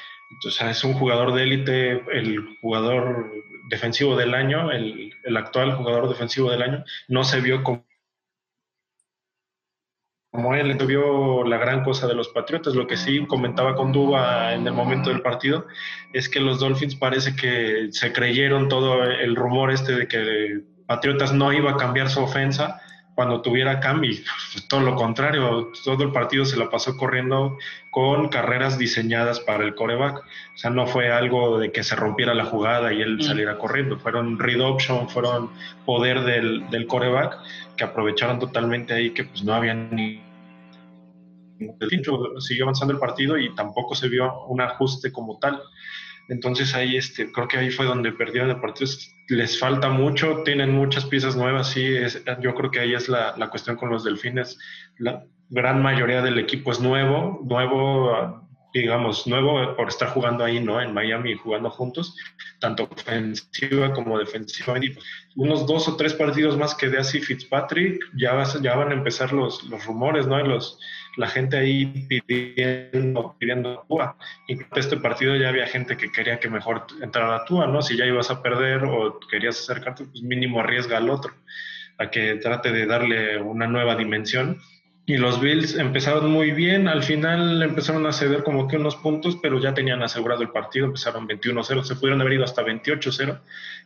[0.47, 3.33] O sea, es un jugador de élite, el jugador
[3.69, 7.85] defensivo del año, el, el actual jugador defensivo del año, no se vio como
[10.55, 12.75] él vio la gran cosa de los Patriotas.
[12.75, 15.67] Lo que sí comentaba con Duba en el momento del partido
[16.13, 21.33] es que los Dolphins parece que se creyeron todo el rumor este de que Patriotas
[21.33, 22.81] no iba a cambiar su ofensa
[23.15, 24.17] cuando tuviera cambio.
[24.53, 27.59] Pues todo lo contrario, todo el partido se la pasó corriendo
[27.91, 30.19] con carreras diseñadas para el coreback.
[30.19, 33.23] O sea, no fue algo de que se rompiera la jugada y él mm.
[33.23, 33.99] saliera corriendo.
[33.99, 35.51] Fueron read option, fueron
[35.85, 37.39] poder del, del coreback
[37.77, 40.23] que aprovecharon totalmente ahí que pues no había ni
[42.39, 45.61] siguió avanzando el partido y tampoco se vio un ajuste como tal.
[46.29, 49.13] Entonces ahí este, creo que ahí fue donde perdieron el.
[49.29, 51.89] Les falta mucho, tienen muchas piezas nuevas, sí,
[52.41, 54.59] yo creo que ahí es la, la, cuestión con los delfines.
[54.99, 60.81] La gran mayoría del equipo es nuevo, nuevo, digamos, nuevo por estar jugando ahí, ¿no?
[60.81, 62.17] En Miami, jugando juntos,
[62.61, 64.75] tanto ofensiva como defensiva.
[65.35, 69.33] Unos dos o tres partidos más que de así Fitzpatrick, ya, ya van a empezar
[69.33, 70.39] los, los rumores, ¿no?
[70.45, 70.79] Los,
[71.17, 74.17] la gente ahí pidiendo, pidiendo Tua.
[74.49, 77.83] Incluso este partido ya había gente que quería que mejor entrara Tua, ¿no?
[77.83, 81.33] Si ya ibas a perder o querías acercarte, pues mínimo arriesga al otro,
[81.99, 84.61] a que trate de darle una nueva dimensión.
[85.07, 89.37] Y los Bills empezaron muy bien, al final empezaron a ceder como que unos puntos,
[89.43, 93.41] pero ya tenían asegurado el partido, empezaron 21-0, se pudieron haber ido hasta 28-0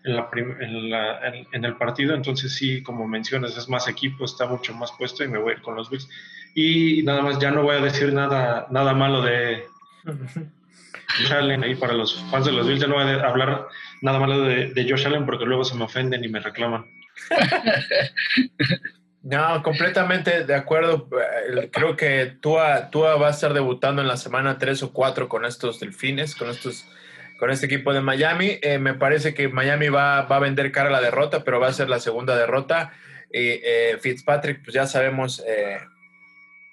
[0.05, 4.27] en, la en, la, en, en, el partido, entonces sí, como mencionas, es más equipo,
[4.27, 6.11] está mucho más puesto y me voy a ir con los Bills.
[6.55, 9.65] Y nada más, ya no voy a decir nada, nada malo de
[10.05, 13.67] Josh Allen ahí para los fans de los Bills, ya no voy a hablar
[14.03, 16.87] nada malo de, de Josh Allen porque luego se me ofenden y me reclaman.
[19.25, 21.09] No, completamente de acuerdo.
[21.73, 25.47] Creo que Tua, Tua va a estar debutando en la semana 3 o 4 con
[25.47, 26.85] estos delfines, con estos
[27.39, 28.59] con este equipo de Miami.
[28.61, 31.69] Eh, me parece que Miami va, va, a vender cara a la derrota, pero va
[31.69, 32.93] a ser la segunda derrota.
[33.33, 35.79] Y eh, Fitzpatrick, pues ya sabemos, eh,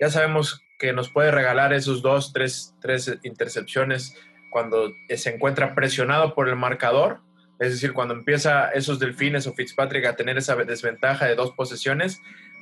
[0.01, 4.17] ya sabemos que nos puede regalar esos dos, tres, tres intercepciones
[4.49, 7.21] cuando se encuentra presionado por el marcador
[7.61, 12.19] es decir, cuando empieza esos delfines o Fitzpatrick a tener esa desventaja de dos posesiones,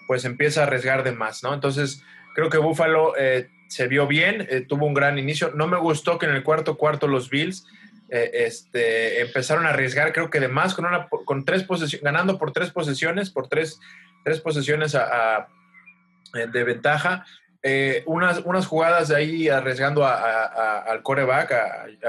[0.07, 1.53] pues empieza a arriesgar de más, ¿no?
[1.53, 2.03] Entonces,
[2.35, 5.53] creo que Buffalo eh, se vio bien, eh, tuvo un gran inicio.
[5.55, 7.65] No me gustó que en el cuarto cuarto los Bills
[8.09, 12.37] eh, este, empezaron a arriesgar, creo que de más, con, una, con tres posesiones, ganando
[12.37, 13.79] por tres posesiones, por tres,
[14.25, 15.47] tres posesiones a, a,
[16.33, 17.25] de ventaja.
[17.61, 21.51] eh, unas, unas jugadas de ahí arriesgando a- a- a- al coreback,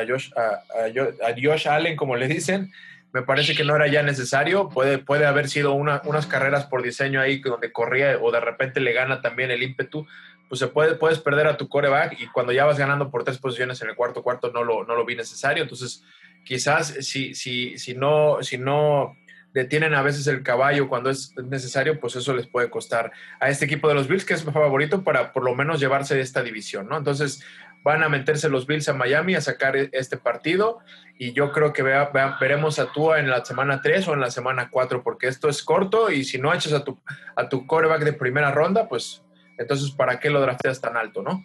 [0.08, 2.70] Josh, a, a Jo- a Josh Allen, como le dicen,
[3.12, 4.68] me parece que no era ya necesario.
[4.68, 8.78] Puede, puede haber sido una- unas carreras por diseño ahí donde corría o de repente
[8.78, 10.06] le gana también el ímpetu.
[10.48, 13.38] Pues se puede, puedes perder a tu coreback y cuando ya vas ganando por tres
[13.38, 15.64] posiciones en el cuarto cuarto no lo, no lo vi necesario.
[15.64, 16.04] Entonces,
[16.44, 19.16] quizás si, si, si, no, si no
[19.52, 23.10] detienen a veces el caballo cuando es necesario, pues eso les puede costar
[23.40, 26.14] a este equipo de los Bills, que es mi favorito para por lo menos llevarse
[26.14, 26.96] de esta división, ¿no?
[26.98, 27.42] Entonces
[27.82, 30.78] van a meterse los Bills a Miami a sacar e- este partido
[31.18, 34.20] y yo creo que vea- vea- veremos a Tua en la semana 3 o en
[34.20, 37.00] la semana 4, porque esto es corto y si no echas a tu,
[37.36, 39.22] a tu coreback de primera ronda, pues
[39.58, 41.44] entonces ¿para qué lo drafteas tan alto, no?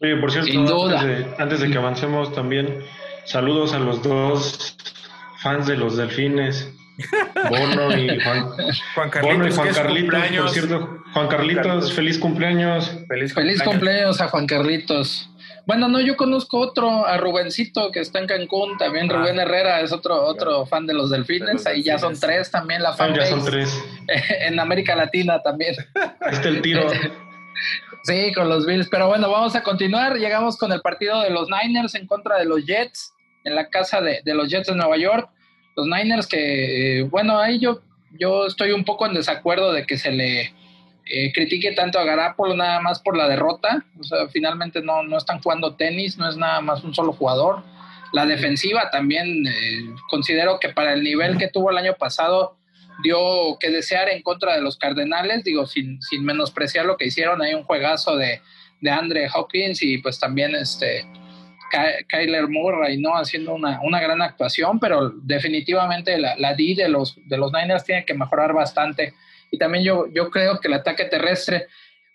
[0.00, 1.00] Oye, por cierto, Sin duda.
[1.00, 2.84] Antes, de, antes de que avancemos también,
[3.24, 4.76] saludos a los dos
[5.42, 6.70] fans de los delfines,
[7.50, 8.42] Bono y Juan,
[8.94, 10.98] Juan Bono y Carlitos, Juan Carlitos, por cierto.
[11.12, 11.92] Juan Carlitos, Carlitos.
[11.92, 12.90] feliz cumpleaños.
[13.08, 15.30] Feliz, Feliz cumpleaños a Juan Carlitos.
[15.66, 19.14] Bueno, no, yo conozco otro, a Rubencito, que está en Cancún, también Ah.
[19.18, 22.50] Rubén Herrera es otro, otro fan de los delfines, De los ahí ya son tres
[22.52, 23.76] también la Ah, fan ya son tres.
[24.46, 25.74] en América Latina también.
[25.94, 26.86] Ahí está el tiro.
[28.04, 28.88] Sí, con los Bills.
[28.88, 30.16] Pero bueno, vamos a continuar.
[30.16, 34.00] Llegamos con el partido de los Niners en contra de los Jets, en la casa
[34.00, 35.28] de, de los Jets de Nueva York.
[35.76, 37.80] Los Niners que, eh, bueno, ahí yo,
[38.18, 40.54] yo estoy un poco en desacuerdo de que se le
[41.08, 43.84] eh, critique tanto a Garapolo nada más por la derrota.
[44.00, 47.62] O sea, finalmente no, no están jugando tenis, no es nada más un solo jugador.
[48.12, 52.56] La defensiva también eh, considero que para el nivel que tuvo el año pasado
[53.02, 57.42] dio que desear en contra de los Cardenales, digo, sin, sin menospreciar lo que hicieron,
[57.42, 58.40] hay un juegazo de,
[58.80, 61.06] de Andre Hopkins y pues también este
[62.08, 63.16] Kyler Murray, ¿no?
[63.16, 67.84] Haciendo una, una gran actuación, pero definitivamente la, la D de los, de los Niners
[67.84, 69.14] tiene que mejorar bastante.
[69.50, 71.66] Y también yo, yo creo que el ataque terrestre,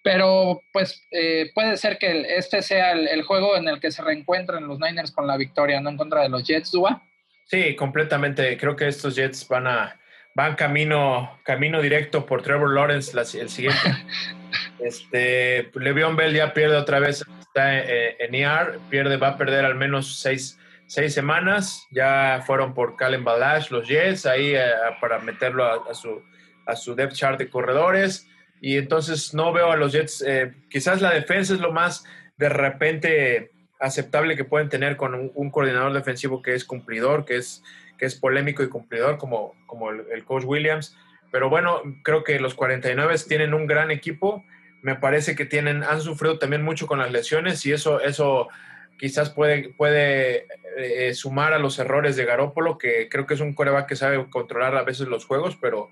[0.03, 4.01] pero pues eh, puede ser que este sea el, el juego en el que se
[4.01, 5.89] reencuentren los Niners con la victoria, ¿no?
[5.89, 7.03] En contra de los Jets, Dua.
[7.45, 8.57] Sí, completamente.
[8.57, 9.97] Creo que estos Jets van a
[10.33, 13.79] van camino camino directo por Trevor Lawrence la- el siguiente.
[14.79, 19.65] este Le'Veon Bell ya pierde otra vez está en, en ER, pierde va a perder
[19.65, 21.85] al menos seis, seis semanas.
[21.91, 26.23] Ya fueron por Calen Balash los Jets ahí eh, para meterlo a, su
[26.65, 28.27] a su depth chart de corredores
[28.61, 30.23] y entonces no veo a los Jets.
[30.25, 32.05] eh, quizás la defensa es lo más
[32.37, 37.37] de repente aceptable que pueden tener con un, un coordinador defensivo que es cumplidor, que
[37.37, 37.63] es,
[37.97, 40.95] que es polémico y cumplidor como, como el, el coach Williams.
[41.31, 44.43] Pero bueno, creo que los 49 tienen un gran equipo.
[44.81, 48.47] Me parece que tienen, han sufrido también mucho con las lesiones y eso, eso
[48.97, 53.53] quizás puede, puede eh, sumar a los errores de Garópolo, que creo que es un
[53.53, 55.89] coreback que sabe controlar a veces los juegos, pero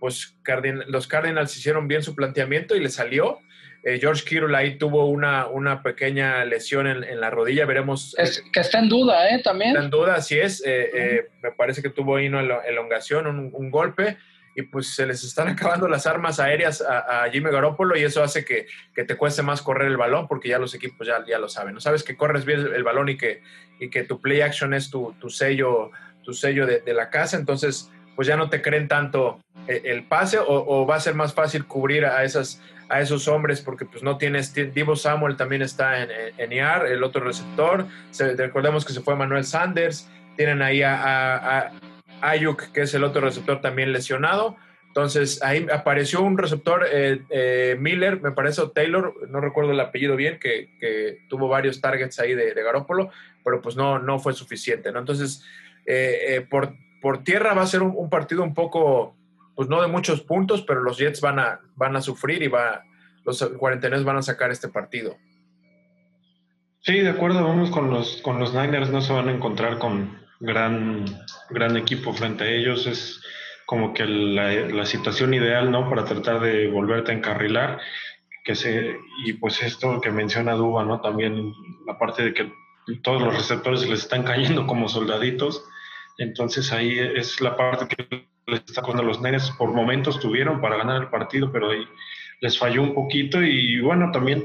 [0.00, 3.38] pues Cardin- los Cardinals hicieron bien su planteamiento y le salió.
[3.84, 8.14] Eh, George Kittle ahí tuvo una, una pequeña lesión en, en la rodilla, veremos.
[8.18, 9.40] Es, que está en duda, ¿eh?
[9.42, 9.70] También.
[9.72, 10.62] Está en duda, así es.
[10.64, 14.18] eh, eh, me parece que tuvo ahí una elo- elongación, un, un golpe,
[14.54, 18.44] y pues se les están acabando las armas aéreas a, Jimmy Garoppolo y eso hace
[18.44, 21.48] que, que te cueste más correr el balón porque ya los equipos ya, ya lo
[21.48, 21.74] saben.
[21.74, 23.42] No sabes que corres bien el, balón y que,
[23.78, 25.90] y que tu play action es tu, tu sello,
[26.24, 30.38] tu sello de, la casa, entonces pues ya no te creen tanto eh, el pase
[30.38, 32.60] o, va a ser más fácil cubrir a esas
[32.90, 37.02] a esos hombres porque pues no tienes Divo Samuel también está en, en, IAR, el
[37.02, 41.72] otro receptor se, recordemos que se fue Manuel Sanders tienen ahí a
[42.22, 44.56] Ayuk que es el otro receptor también lesionado
[44.88, 49.80] entonces ahí apareció un receptor eh, eh, Miller me parece o Taylor no recuerdo el
[49.80, 53.10] apellido bien que, tuvo varios targets ahí de, de Garópolo
[53.44, 55.00] pero pues no, no fue suficiente ¿no?
[55.00, 55.44] entonces
[55.86, 59.16] eh, por, por tierra va a ser un, un partido un poco
[59.54, 62.84] pues no de muchos puntos, pero los Jets van a, van a sufrir y va,
[63.24, 65.16] los 49 van a sacar este partido.
[66.80, 70.20] Sí, de acuerdo, vamos con los, con los Niners, no se van a encontrar con
[70.42, 71.04] gran,
[71.50, 73.22] gran equipo frente a ellos, es
[73.64, 75.88] como que la, la situación ideal, ¿no?
[75.88, 77.80] Para tratar de volverte a encarrilar,
[78.44, 81.00] que se, y pues esto que menciona Duba, ¿no?
[81.00, 81.52] También
[81.86, 82.52] la parte de que
[83.02, 85.64] todos los receptores les están cayendo como soldaditos,
[86.18, 90.76] entonces ahí es la parte que les está cuando los Niners por momentos tuvieron para
[90.76, 91.86] ganar el partido, pero ahí
[92.40, 94.44] les falló un poquito y bueno, también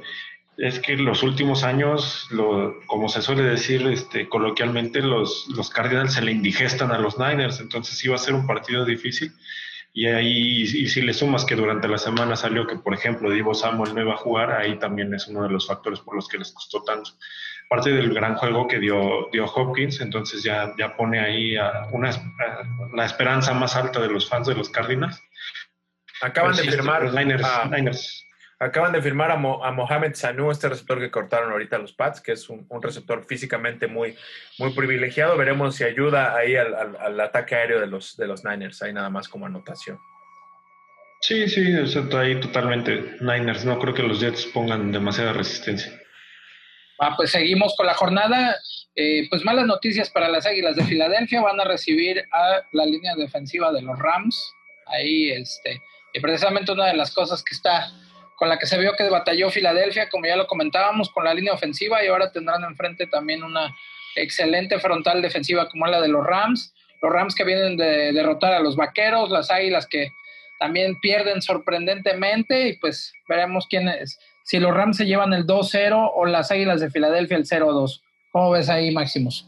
[0.58, 6.14] es que los últimos años, lo, como se suele decir este, coloquialmente, los, los Cardinals
[6.14, 9.32] se le indigestan a los Niners, entonces iba a ser un partido difícil.
[9.93, 13.53] Y ahí, y si le sumas que durante la semana salió que, por ejemplo, Divo
[13.53, 16.38] Samuel no iba a jugar, ahí también es uno de los factores por los que
[16.38, 17.12] les costó tanto.
[17.70, 22.10] Parte del gran juego que dio, dio Hopkins, entonces ya, ya pone ahí a una,
[22.10, 25.20] a la esperanza más alta de los fans de los Cardinals.
[26.22, 28.26] Acaban Pero de sí, firmar los Niners, a, Niners.
[28.60, 32.22] Acaban de firmar a, Mo- a Mohamed Sanu, este receptor que cortaron ahorita los Pats,
[32.22, 34.16] que es un, un receptor físicamente muy,
[34.58, 35.38] muy privilegiado.
[35.38, 38.82] Veremos si ayuda ahí al, al- al ataque aéreo de los, de los Niners.
[38.82, 39.99] Ahí nada más como anotación.
[41.22, 43.64] Sí, sí, excepto ahí totalmente Niners.
[43.66, 45.91] No creo que los Jets pongan demasiada resistencia.
[46.99, 48.55] Ah, pues seguimos con la jornada.
[48.95, 51.41] Eh, pues malas noticias para las Águilas de Filadelfia.
[51.41, 54.51] Van a recibir a la línea defensiva de los Rams.
[54.88, 55.80] Ahí, este,
[56.14, 57.91] y precisamente una de las cosas que está
[58.38, 61.53] con la que se vio que batalló Filadelfia, como ya lo comentábamos, con la línea
[61.53, 63.75] ofensiva y ahora tendrán enfrente también una
[64.15, 66.73] excelente frontal defensiva como la de los Rams.
[67.01, 70.09] Los Rams que vienen de derrotar a los Vaqueros, las Águilas que
[70.59, 76.11] también pierden sorprendentemente y pues veremos quién es, si los Rams se llevan el 2-0
[76.15, 78.01] o las Águilas de Filadelfia el 0-2.
[78.31, 79.47] ¿Cómo ves ahí, Máximos?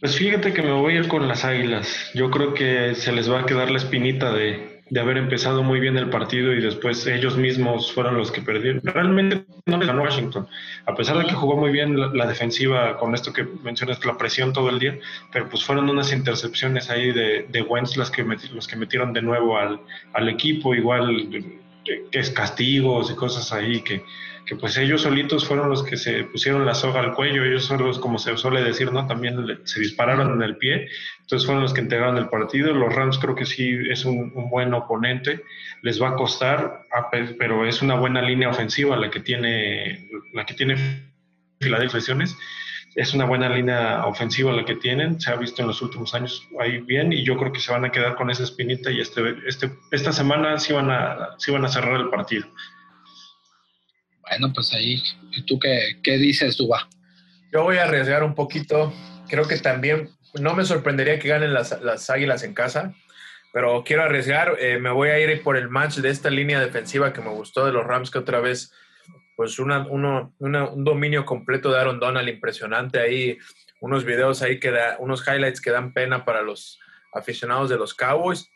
[0.00, 2.10] Pues fíjate que me voy a ir con las Águilas.
[2.14, 5.80] Yo creo que se les va a quedar la espinita de, de haber empezado muy
[5.80, 8.80] bien el partido y después ellos mismos fueron los que perdieron.
[8.82, 10.48] Realmente no le ganó Washington,
[10.86, 14.52] a pesar de que jugó muy bien la, defensiva con esto que mencionas, la presión
[14.52, 14.98] todo el día,
[15.32, 19.12] pero pues fueron unas intercepciones ahí de, de Wentz las que, meti- los que metieron
[19.12, 19.80] de nuevo al,
[20.14, 21.28] al equipo, igual
[22.10, 24.02] que es castigos y cosas ahí que,
[24.48, 27.82] que pues ellos solitos fueron los que se pusieron la soga al cuello, ellos son
[27.82, 29.06] los, como se suele decir, ¿no?
[29.06, 30.88] También se dispararon en el pie,
[31.20, 32.72] entonces fueron los que entregaron el partido.
[32.72, 35.42] Los Rams creo que sí es un, buen oponente,
[35.82, 36.86] les va a costar,
[37.38, 40.76] pero es una buena línea ofensiva la que tiene, la que tiene
[41.60, 42.00] Filadelfia.
[42.98, 46.42] Es una buena línea ofensiva la que tienen, se ha visto en los últimos años
[46.58, 49.36] ahí bien y yo creo que se van a quedar con esa espinita y este,
[49.46, 52.48] este, esta semana sí van, a, sí van a cerrar el partido.
[54.28, 56.88] Bueno, pues ahí, ¿y tú qué, qué dices, Duba?
[57.52, 58.92] Yo voy a arriesgar un poquito.
[59.28, 62.94] Creo que también no me sorprendería que ganen las, las Águilas en casa,
[63.52, 64.56] pero quiero arriesgar.
[64.58, 67.64] Eh, me voy a ir por el match de esta línea defensiva que me gustó
[67.64, 68.72] de los Rams, que otra vez,
[69.38, 73.38] pues un dominio completo de Aaron Donald impresionante ahí.
[73.80, 76.80] Unos videos ahí que da, unos highlights que dan pena para los
[77.14, 78.50] aficionados de los Cowboys.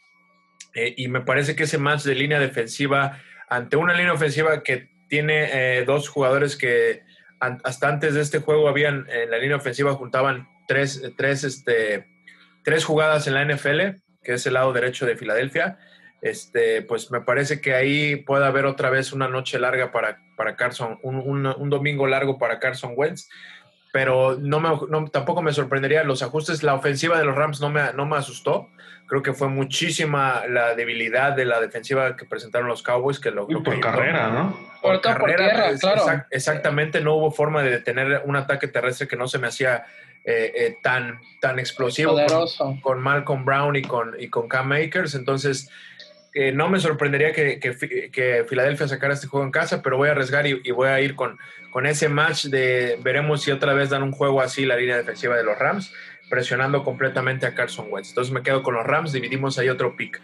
[0.74, 4.90] Eh, y me parece que ese match de línea defensiva, ante una línea ofensiva que
[5.08, 7.02] tiene eh, dos jugadores que
[7.38, 12.08] hasta antes de este juego habían en la línea ofensiva juntaban tres, tres, este,
[12.64, 15.78] tres jugadas en la NFL, que es el lado derecho de Filadelfia.
[16.22, 20.56] Este, pues me parece que ahí puede haber otra vez una noche larga para, para
[20.56, 23.28] Carson, un, un- un domingo largo para Carson Wentz,
[23.92, 26.64] pero no me, no- tampoco me sorprendería los ajustes.
[26.64, 28.68] La ofensiva de los Rams no me, no me asustó.
[29.06, 33.46] Creo que fue muchísima la debilidad de la defensiva que presentaron los Cowboys, que lo,
[33.48, 34.58] Y lo por que- carrera, ¿no?
[34.80, 36.00] Por todo por tierra, es- claro.
[36.02, 39.84] exact- exactamente, no hubo forma de detener un ataque terrestre que no se me hacía
[40.24, 42.78] eh, eh, tan, tan explosivo con, Poderoso.
[42.80, 45.14] con Malcolm Brown y con, y con Cam Akers.
[45.16, 45.68] Entonces,
[46.34, 49.96] eh, no me sorprendería que, que, Fi- que Filadelfia sacara este juego en casa, pero
[49.96, 51.38] voy a arriesgar y, voy a ir con,
[51.70, 55.36] con ese match de veremos si otra vez dan un juego así la línea defensiva
[55.36, 55.92] de los Rams,
[56.30, 58.10] presionando completamente a Carson Wentz.
[58.10, 60.20] Entonces me quedo con los Rams, dividimos ahí otro pick.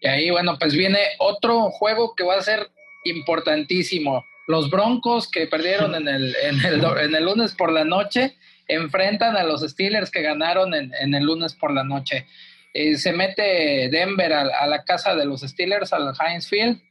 [0.00, 2.68] Y ahí, bueno, pues viene otro juego que va a ser
[3.04, 4.24] importantísimo.
[4.46, 8.36] Los Broncos que perdieron en el, en el, en el lunes por la noche
[8.68, 12.26] enfrentan a los Steelers que ganaron en, en el lunes por la noche.
[12.74, 16.82] Eh, se mete Denver a, la casa de los Steelers, al Heinz Field.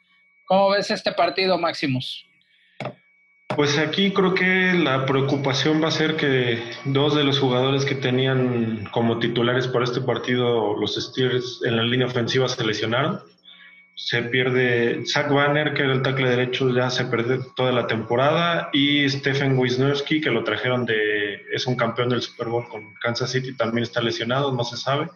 [0.45, 2.25] ¿Cómo ves este partido, Maximus?
[3.55, 7.95] Pues aquí creo que la preocupación va a ser que dos de los jugadores que
[7.95, 13.19] tenían como titulares para este partido, los Steelers, en la línea ofensiva se lesionaron.
[13.95, 18.69] Se pierde Zach Banner, que era el tackle derecho, ya se perdió toda la temporada,
[18.73, 23.31] y Stephen Wisniewski, que lo trajeron de, es un campeón del Super Bowl con Kansas
[23.31, 25.09] City, también está lesionado, no se sabe.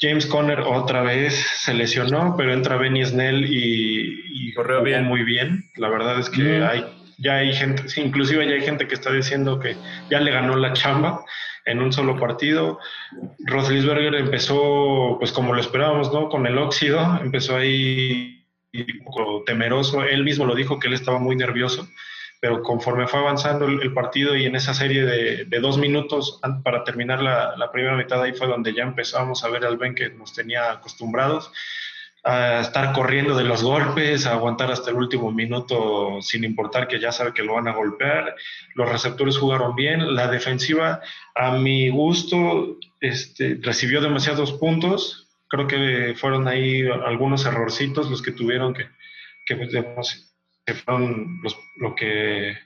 [0.00, 5.04] James Conner otra vez se lesionó, pero entra Benny Snell y, y Corrió bien.
[5.04, 5.64] muy bien.
[5.76, 6.62] La verdad es que Mm.
[6.64, 6.84] hay,
[7.18, 9.76] ya hay gente, sí, inclusive ya hay gente que está diciendo que
[10.10, 11.24] ya le ganó la chamba
[11.64, 12.78] en un solo partido.
[13.40, 16.28] Roethlisberger empezó, pues como lo esperábamos, ¿no?
[16.28, 18.44] Con el óxido, empezó ahí
[18.74, 20.04] un poco temeroso.
[20.04, 21.88] Él mismo lo dijo que él estaba muy nervioso,
[22.46, 26.38] pero conforme fue avanzando el, el partido y en esa serie de, de dos minutos
[26.62, 30.10] para terminar la, primera mitad, ahí fue donde ya empezamos a ver al Ben que
[30.10, 31.50] nos tenía acostumbrados
[32.22, 37.00] a estar corriendo de los golpes, a aguantar hasta el último minuto sin importar que
[37.00, 38.36] ya sabe que lo van a golpear.
[38.76, 41.00] Los receptores jugaron bien, la defensiva
[41.34, 45.26] a mi gusto este, recibió demasiados puntos.
[45.48, 48.86] Creo que fueron ahí algunos errorcitos los que tuvieron que,
[50.66, 52.56] que fueron los, lo que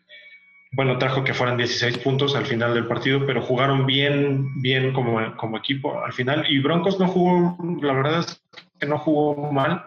[0.72, 5.18] bueno, trajo que fueran 16 puntos al final del partido, pero jugaron bien, bien como,
[5.36, 6.44] como equipo al final.
[6.48, 8.40] Y Broncos no jugó, la verdad es
[8.78, 9.84] que no jugó mal.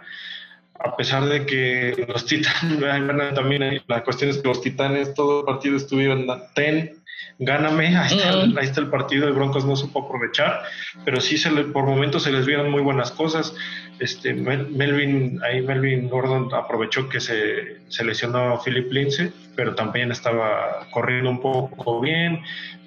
[0.80, 5.46] a pesar de que los Titanes, también la cuestión es que los Titanes todo el
[5.46, 7.02] partido estuvieron ten,
[7.40, 8.18] gáname, ahí
[8.62, 10.64] está, el partido, el Broncos no supo aprovechar,
[11.06, 13.56] pero sí se le, por momentos se les vieron muy buenas cosas.
[14.00, 20.12] Este, Melvin, ahí Melvin Gordon aprovechó que se, se lesionó a Philip Lindsay, pero también
[20.12, 22.42] estaba corriendo un poco bien.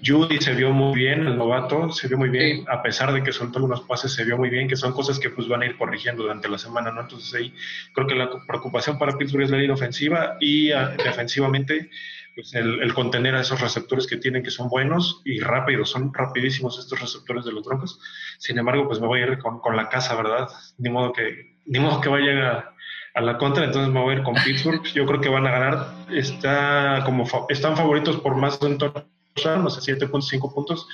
[0.05, 3.33] Judy se vio muy bien, el novato se vio muy bien, a pesar de que
[3.33, 5.77] soltó algunos pases, se vio muy bien, que son cosas que pues van a ir
[5.77, 7.01] corrigiendo durante la semana, ¿no?
[7.01, 7.55] Entonces ahí
[7.93, 11.91] creo que la preocupación para Pittsburgh es la línea ofensiva y ah, defensivamente
[12.37, 16.79] pues el, contener a esos receptores que tienen que son buenos y rápidos, son rapidísimos
[16.79, 17.99] estos receptores de los Broncos.
[18.37, 20.47] Sin embargo, pues me voy a ir con, la casa, ¿verdad?
[20.77, 22.75] Ni modo que, ni modo que vaya
[23.15, 24.83] a, la contra, entonces me voy a ir con Pittsburgh.
[24.93, 25.87] Yo creo que van a ganar.
[26.11, 30.87] Está como están favoritos por más de un touchdown, no sé, 7.5 puntos.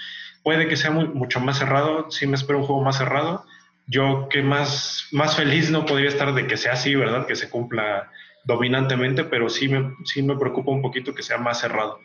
[0.45, 3.45] Puede que sea mucho más cerrado, sí me espero un juego más cerrado.
[3.89, 7.27] Yo que más, más feliz no podría estar de que sea así, ¿verdad?
[7.27, 8.13] Que se cumpla
[8.45, 12.01] dominantemente, pero sí me, sí me preocupa un poquito que sea más cerrado.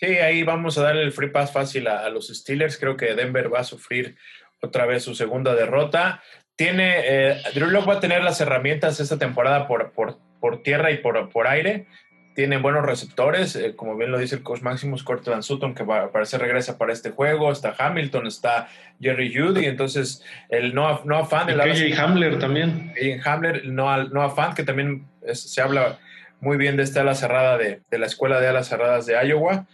[0.00, 2.76] Sí, ahí vamos a darle el free pass fácil a, los Steelers.
[2.76, 4.16] Creo que Denver va a sufrir
[4.60, 6.22] otra vez su segunda derrota.
[6.54, 10.90] Tiene, eh, Drew Locke va a tener las herramientas esta temporada por, por, por tierra
[10.90, 11.86] y por, por aire
[12.36, 16.12] tiene buenos receptores, eh, como bien lo dice el coach Maximus Cortland Sutton, que va,
[16.12, 18.68] parece regresa para este juego, está Hamilton, está
[19.00, 21.48] Jerry Judy, entonces el no no Fan.
[21.48, 22.92] El KJ Hamler también.
[23.00, 25.98] Y Hamler, no no Fan, que también se habla
[26.40, 29.66] muy bien de esta ala cerrada de, de, la escuela de alas cerradas de Iowa,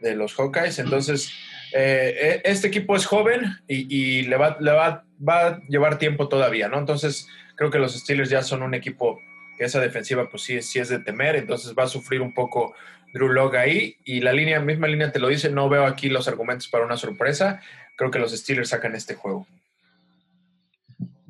[0.00, 1.32] de los Hawkeyes, entonces
[1.72, 5.98] eh, e, este equipo es joven y, y le, va, le va, va a llevar
[5.98, 6.78] tiempo todavía, ¿no?
[6.78, 9.20] Entonces creo que los Steelers ya son un equipo
[9.58, 12.74] que esa defensiva pues sí, sí es de temer, entonces va a sufrir un poco
[13.12, 13.96] Drew Log ahí.
[14.04, 16.96] Y la línea, misma línea te lo dice, no veo aquí los argumentos para una
[16.96, 17.60] sorpresa,
[17.96, 19.46] creo que los Steelers sacan este juego.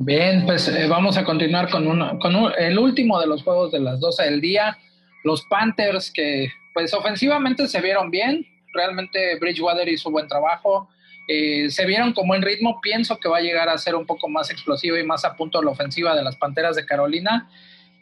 [0.01, 3.81] Bien, pues eh, vamos a continuar con, uno, con el último de los juegos de
[3.81, 4.79] las 12 del día,
[5.25, 10.89] los Panthers que pues ofensivamente se vieron bien, realmente Bridgewater hizo buen trabajo,
[11.27, 14.29] eh, se vieron como en ritmo, pienso que va a llegar a ser un poco
[14.29, 17.51] más explosivo y más a punto la ofensiva de las Panteras de Carolina.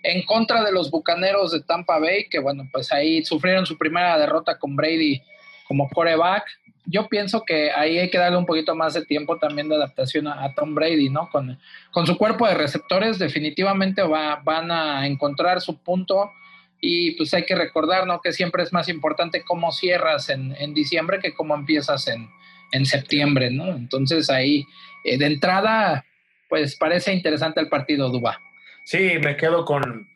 [0.02, 4.18] En contra de los Bucaneros de Tampa Bay, que bueno, pues ahí sufrieron su primera
[4.18, 5.22] derrota con Brady
[5.66, 6.44] como coreback.
[6.86, 10.28] Yo pienso que ahí hay que darle un poquito más de tiempo también de adaptación
[10.28, 11.28] a, Tom Brady, ¿no?
[11.30, 11.58] Con,
[11.90, 16.32] con, su cuerpo de receptores definitivamente va, van a encontrar su punto
[16.80, 18.20] y pues hay que recordar, ¿no?
[18.20, 22.28] Que siempre es más importante cómo cierras en, en diciembre que cómo empiezas en,
[22.72, 23.68] en septiembre, ¿no?
[23.74, 24.66] Entonces ahí,
[25.04, 26.04] eh, de entrada,
[26.48, 28.40] pues parece interesante el partido, Duba.
[28.84, 30.08] Sí, me quedo con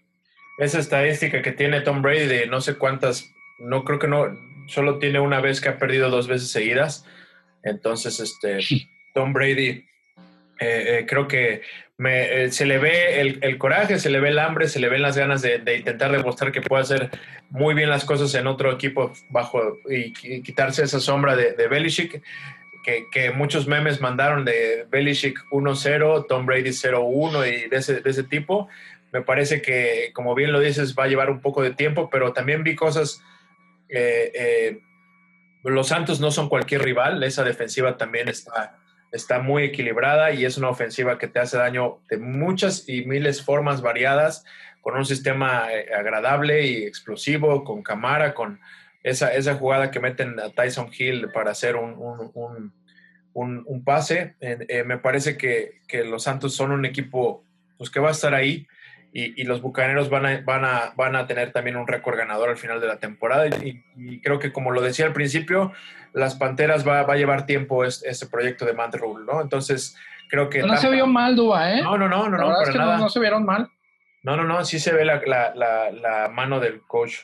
[0.59, 4.29] esa estadística que tiene Tom Brady de no sé cuántas, no creo que no,
[4.71, 7.05] solo tiene una vez que ha perdido dos veces seguidas.
[7.63, 8.61] Entonces, este,
[9.15, 9.85] Tom Brady, eh,
[10.61, 11.63] eh, creo que
[11.99, 15.03] me, eh, se le ve el, coraje, se le ve el hambre, se le ven
[15.03, 17.11] las ganas de, intentar demostrar que puede hacer
[17.51, 20.13] muy bien las cosas en otro equipo bajo y,
[20.43, 22.23] quitarse esa sombra de, de Belichick
[22.83, 28.23] que, muchos memes mandaron de Belichick 1-0, Tom Brady 0-1 y de ese, de ese
[28.25, 28.69] tipo.
[29.13, 32.33] Me parece que, como bien lo dices, va a llevar un poco de tiempo, pero
[32.33, 33.23] también vi cosas.
[33.91, 34.81] Eh, eh,
[35.65, 38.79] los Santos no son cualquier rival, esa defensiva también está,
[39.13, 43.43] está muy equilibrada y es una ofensiva que te hace daño de muchas y miles
[43.43, 44.45] formas variadas,
[44.81, 48.61] con un sistema eh, agradable y explosivo, con cámara, con,
[49.03, 51.95] esa, esa jugada que meten a Tyson Hill para hacer un,
[52.35, 52.73] un,
[53.67, 54.37] un, pase.
[54.85, 57.45] Me parece que, que, los Santos son un equipo
[57.79, 58.67] pues, que va a estar ahí
[59.13, 62.51] y, y, los Bucaneros van a, van, a, van a tener también un récord ganador
[62.51, 63.47] al final de la temporada.
[63.49, 65.73] Y, creo que, como lo decía al principio,
[66.13, 69.41] las Panteras va, va a llevar tiempo este, proyecto de Matt Rule, ¿no?
[69.41, 69.97] Entonces,
[70.29, 70.63] creo que...
[70.63, 71.83] No se vio mal, Dua, ¿eh?
[71.83, 72.97] No, no, no, no, no, para nada.
[72.97, 73.69] no, no se vieron mal.
[74.23, 77.21] No, no, no, sí se ve la, la, la, la mano del coach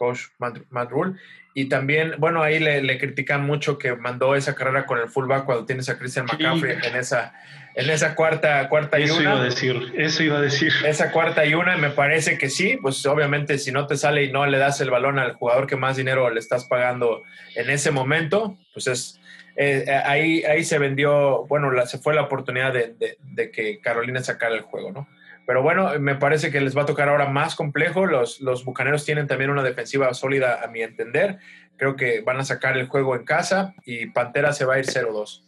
[0.00, 1.16] coach Matt, Rule.
[1.52, 5.66] Y también, bueno, ahí le, critican mucho que mandó esa carrera con el fullback cuando
[5.66, 7.34] tienes a Christian McCaffrey en esa
[7.74, 9.22] en esa cuarta, cuarta y eso una.
[9.22, 10.72] Eso iba a decir, eso iba a decir.
[10.84, 14.32] Esa cuarta y una, me parece que sí, pues obviamente si no te sale y
[14.32, 17.22] no le das el balón al jugador que más dinero le estás pagando
[17.54, 19.20] en ese momento, pues es,
[19.56, 24.22] eh, eh, ahí, ahí se vendió, bueno, se fue la oportunidad de, de que Carolina
[24.22, 25.08] sacara el juego, ¿no?
[25.50, 28.06] Pero bueno, me parece que les va a tocar ahora más complejo.
[28.06, 31.38] Los, los Bucaneros tienen también una defensiva sólida, a mi entender.
[31.76, 34.84] Creo que van a sacar el juego en casa y Pantera se va a ir
[34.86, 35.42] 0-2.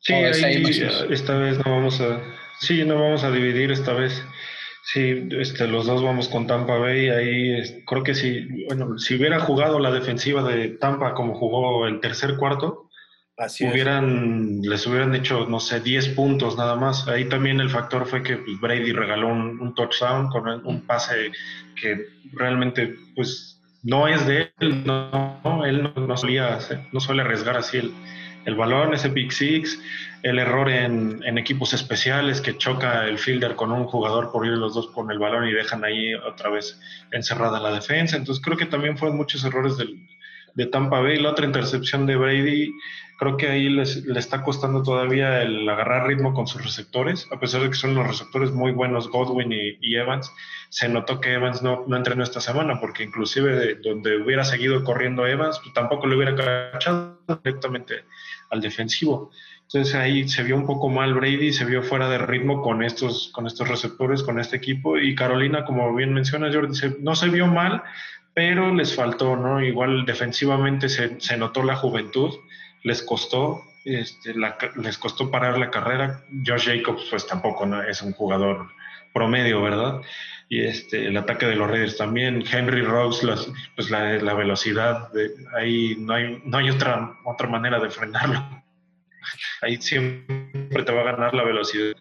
[0.00, 2.20] Sí, esta vez no vamos a,
[2.58, 4.24] sí, no vamos a dividir esta vez.
[4.82, 7.10] Sí, este, los dos vamos con Tampa Bay.
[7.10, 12.00] Ahí creo que si, bueno, si hubiera jugado la defensiva de Tampa como jugó el
[12.00, 12.88] tercer cuarto,
[13.36, 13.72] Así es.
[13.72, 17.06] hubieran, les hubieran hecho, no sé, 10 puntos nada más.
[17.08, 21.30] Ahí también el factor fue que pues, Brady regaló un, un touchdown con un pase
[21.80, 23.49] que realmente, pues,
[23.82, 26.58] no es de él, no, él no, solía
[26.92, 27.92] no suele arriesgar así el,
[28.44, 29.80] el balón, ese pick six,
[30.22, 34.52] el error en, en equipos especiales que choca el fielder con un jugador por ir
[34.52, 36.78] los dos con el balón y dejan ahí otra vez
[37.10, 38.16] encerrada la defensa.
[38.16, 39.98] Entonces creo que también fueron muchos errores del,
[40.54, 41.18] de Tampa Bay.
[41.18, 42.72] La otra intercepción de Brady,
[43.18, 47.62] creo que ahí le está costando todavía el agarrar ritmo con sus receptores, a pesar
[47.62, 50.32] de que son los receptores muy buenos, Godwin y, Evans.
[50.68, 54.84] Se notó que Evans no, no entrenó esta semana, porque inclusive de donde hubiera seguido
[54.84, 58.04] corriendo Evans, pues tampoco le hubiera cachado directamente
[58.50, 59.30] al defensivo.
[59.72, 63.30] Entonces ahí se vio un poco mal Brady, se vio fuera de ritmo con estos,
[63.32, 64.98] con estos receptores, con este equipo.
[64.98, 67.80] Y Carolina, como bien menciona Jordi, no se vio mal,
[68.34, 69.62] pero les faltó, ¿no?
[69.62, 72.34] Igual defensivamente se, se notó la juventud,
[72.82, 76.24] les costó, este, la les costó parar la carrera.
[76.46, 78.68] Josh Jacobs, pues tampoco es un jugador
[79.12, 80.00] promedio, ¿verdad?
[80.48, 83.26] Y este, el ataque de los Raiders también, Henry Rose,
[83.76, 85.08] pues la, la velocidad,
[85.56, 88.64] ahí no hay, no hay otra, otra manera de frenarlo.
[89.62, 91.94] Ahí siempre te va a ganar la velocidad.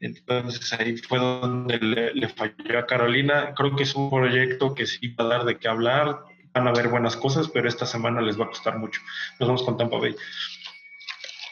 [0.00, 3.54] Entonces ahí fue donde le, falló a Carolina.
[3.56, 6.18] Creo que es un proyecto que sí va a dar de qué hablar.
[6.52, 9.00] Van a haber buenas cosas, pero esta semana les va a costar mucho.
[9.40, 10.14] Nos vamos con Tampa Bay.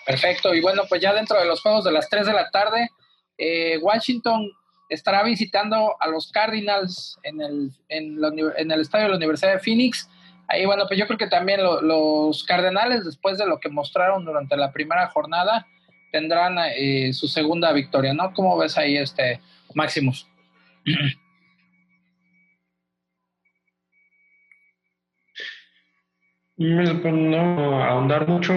[0.07, 2.89] Perfecto, y bueno, pues ya dentro de los juegos de las 3 de la tarde,
[3.39, 4.51] eh, Washington
[4.89, 8.19] estará visitando a los Cardinals en el, en,
[8.57, 10.09] en el estadio de la Universidad de Phoenix.
[10.49, 14.25] Ahí, bueno, pues yo creo que también lo- los Cardenales, después de lo que mostraron
[14.25, 15.67] durante la primera jornada,
[16.13, 18.33] tendrán eh, su segunda victoria, ¿no?
[18.33, 19.41] ¿Cómo ves ahí, este
[19.75, 20.29] Maximus?
[26.57, 28.53] Pues, No ahondar mucho,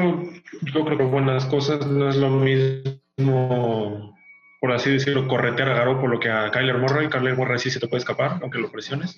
[0.62, 4.16] yo creo que buenas cosas no es lo mismo,
[4.62, 7.08] por así decirlo, corretear a Garoppolo que a Kyler Murray.
[7.08, 9.18] Kyler Murray sí se te puede escapar, aunque lo presiones.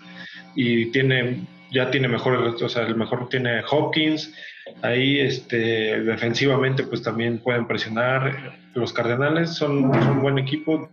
[0.55, 4.33] Y tiene, ya tiene mejor, o sea, el mejor tiene Hopkins.
[4.81, 8.55] Ahí, este, defensivamente, pues también pueden presionar.
[8.73, 10.89] Los Cardenales son, un buen equipo.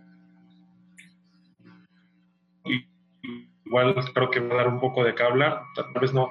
[3.65, 5.61] Igual creo que va a dar un poco de qué hablar.
[5.75, 6.29] Tal vez no,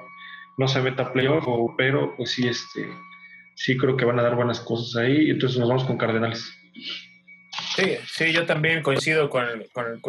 [0.57, 1.45] no se meta playoff,
[1.77, 2.87] pero pues sí, este,
[3.55, 5.29] sí creo que van a dar buenas cosas ahí.
[5.29, 6.51] Entonces nos vamos con Cardenales.
[7.75, 10.01] Sí, sí, yo también coincido con el, con el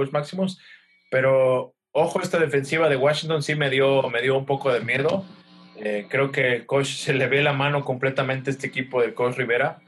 [1.10, 5.24] pero ojo, esta defensiva de Washington sí me dio, me dio un poco de miedo.
[5.78, 9.14] Eh, creo que el coach se le ve la mano completamente a este equipo del
[9.14, 9.78] coach Rivera,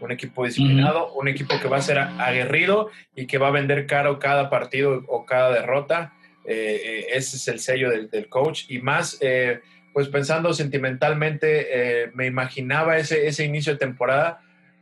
[0.00, 3.86] un equipo disciplinado, un equipo que va a ser aguerrido y que va a vender
[3.86, 6.12] caro cada partido o cada derrota.
[6.46, 9.60] Eh, eh, ese es el sello del, del coach y más, eh,
[9.92, 14.40] pues pensando sentimentalmente, me imaginaba ese, ese inicio de temporada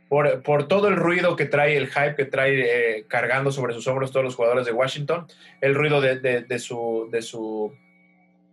[0.09, 4.11] por, por todo el ruido que trae, el hype que trae cargando sobre sus hombros
[4.11, 5.27] todos los jugadores de Washington,
[5.61, 7.73] el ruido de, de- de su, de, su,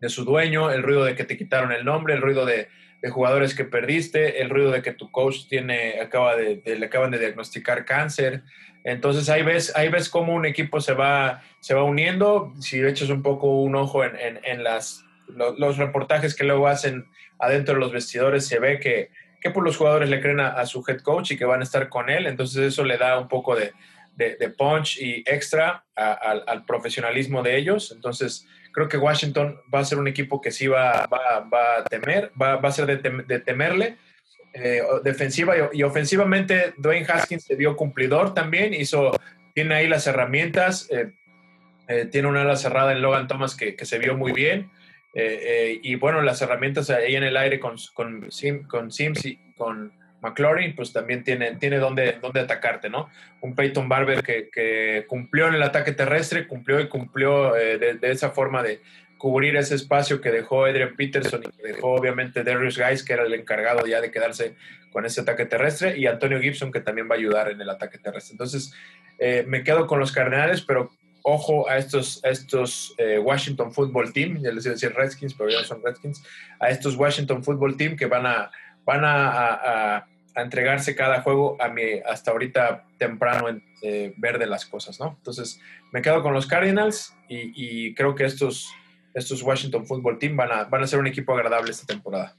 [0.00, 2.68] de su dueño, el ruido de que te quitaron el nombre, el ruido de,
[3.02, 7.18] de jugadores que perdiste, el ruido de que tu coach tiene, acaba le acaban de
[7.18, 8.42] diagnosticar cáncer.
[8.84, 12.52] Entonces ahí ves, ahí ves cómo un equipo se va, se va uniendo.
[12.60, 17.04] Si echas un poco un ojo en, en- las, lo- los reportajes que luego hacen
[17.38, 20.82] adentro de los vestidores, se ve que, que pues, los jugadores le creen a, su
[20.88, 22.26] head coach y que van a estar con él.
[22.26, 23.72] Entonces eso le da un poco de,
[24.16, 27.92] de- punch y extra al profesionalismo de ellos.
[27.92, 32.32] Entonces creo que Washington va a ser un equipo que sí va, va, a temer,
[32.40, 33.96] va, va a ser de, tem- de temerle.
[34.52, 39.12] Eh, defensiva y, ofensivamente, Dwayne Haskins se vio cumplidor también, hizo,
[39.54, 41.12] tiene ahí las herramientas, eh,
[41.86, 44.70] eh, tiene una ala cerrada en Logan Thomas que, se vio muy bien.
[45.82, 49.92] Y bueno, las herramientas ahí en el aire con, con, Sim- con Sims y con
[50.22, 53.08] McLaurin, pues también tiene, tiene donde, donde atacarte, ¿no?
[53.40, 58.10] Un Peyton Barber que, que cumplió en el ataque terrestre, cumplió y cumplió eh, de,
[58.10, 58.80] esa forma de
[59.18, 63.24] cubrir ese espacio que dejó Adrian Peterson y que dejó obviamente Darius Guys, que era
[63.24, 64.54] el encargado ya de quedarse
[64.92, 67.98] con ese ataque terrestre, y Antonio Gibson, que también va a ayudar en el ataque
[67.98, 68.32] terrestre.
[68.32, 68.72] Entonces,
[69.18, 70.90] eh, me quedo con los Cardenales, pero
[71.22, 75.50] ojo a estos, estos eh, Washington Football Team, ya les iba a decir Redskins, pero
[75.50, 76.24] ya no son Redskins,
[76.58, 78.50] a estos Washington Football Team que van a,
[78.84, 80.06] van a, a- a-
[80.36, 85.14] entregarse cada juego a mi hasta ahorita temprano en, eh, ver de las cosas, ¿no?
[85.18, 85.60] Entonces,
[85.92, 87.52] me quedo con los Cardinals y,
[87.88, 88.70] y creo que estos,
[89.12, 92.36] estos Washington Football Team van a, van a ser un equipo agradable esta temporada.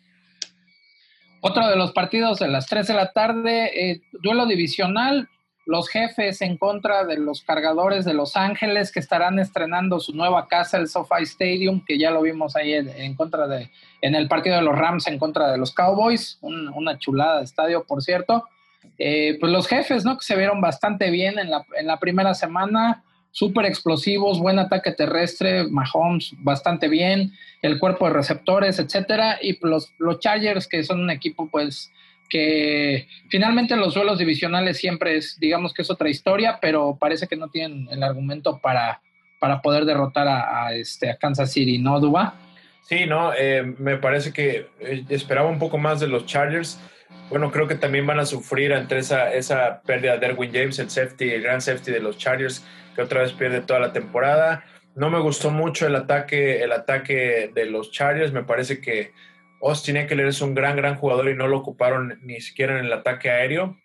[1.41, 5.27] Otro de los partidos de las 3 de la tarde, eh, duelo divisional,
[5.71, 10.47] los jefes en contra de los cargadores de Los Ángeles que estarán estrenando su nueva
[10.47, 14.57] casa, el SoFi Stadium, que ya lo vimos ahí en, contra de, en el partido
[14.57, 18.45] de los Rams en contra de los Cowboys, un- una chulada de estadio, por cierto.
[18.97, 20.17] Eh, pues los jefes, ¿no?
[20.17, 24.91] Que se vieron bastante bien en la, en la primera semana, súper explosivos, buen ataque
[24.91, 30.99] terrestre, Mahomes bastante bien, el cuerpo de receptores, etcétera, y los, los Chargers, que son
[30.99, 31.91] un equipo, pues,
[32.31, 37.35] que finalmente los duelos divisionales siempre es, digamos que es otra historia, pero parece que
[37.35, 39.01] no tienen el argumento para,
[39.37, 42.35] para poder derrotar a, este, a Kansas City, ¿no, Duba?
[42.83, 46.79] Sí, no, eh, me parece que eh, esperaba un poco más de los Chargers.
[47.29, 50.89] Bueno, creo que también van a sufrir entre esa, esa pérdida de Erwin James, el
[50.89, 52.65] safety, el gran safety de los Chargers,
[52.95, 54.63] que otra vez pierde toda la temporada.
[54.95, 58.31] No me gustó mucho el ataque, el ataque de los Chargers.
[58.31, 59.11] Me parece que
[59.61, 62.93] Austin Eckler es un gran, gran jugador y no lo ocuparon ni siquiera en el
[62.93, 63.77] ataque aéreo.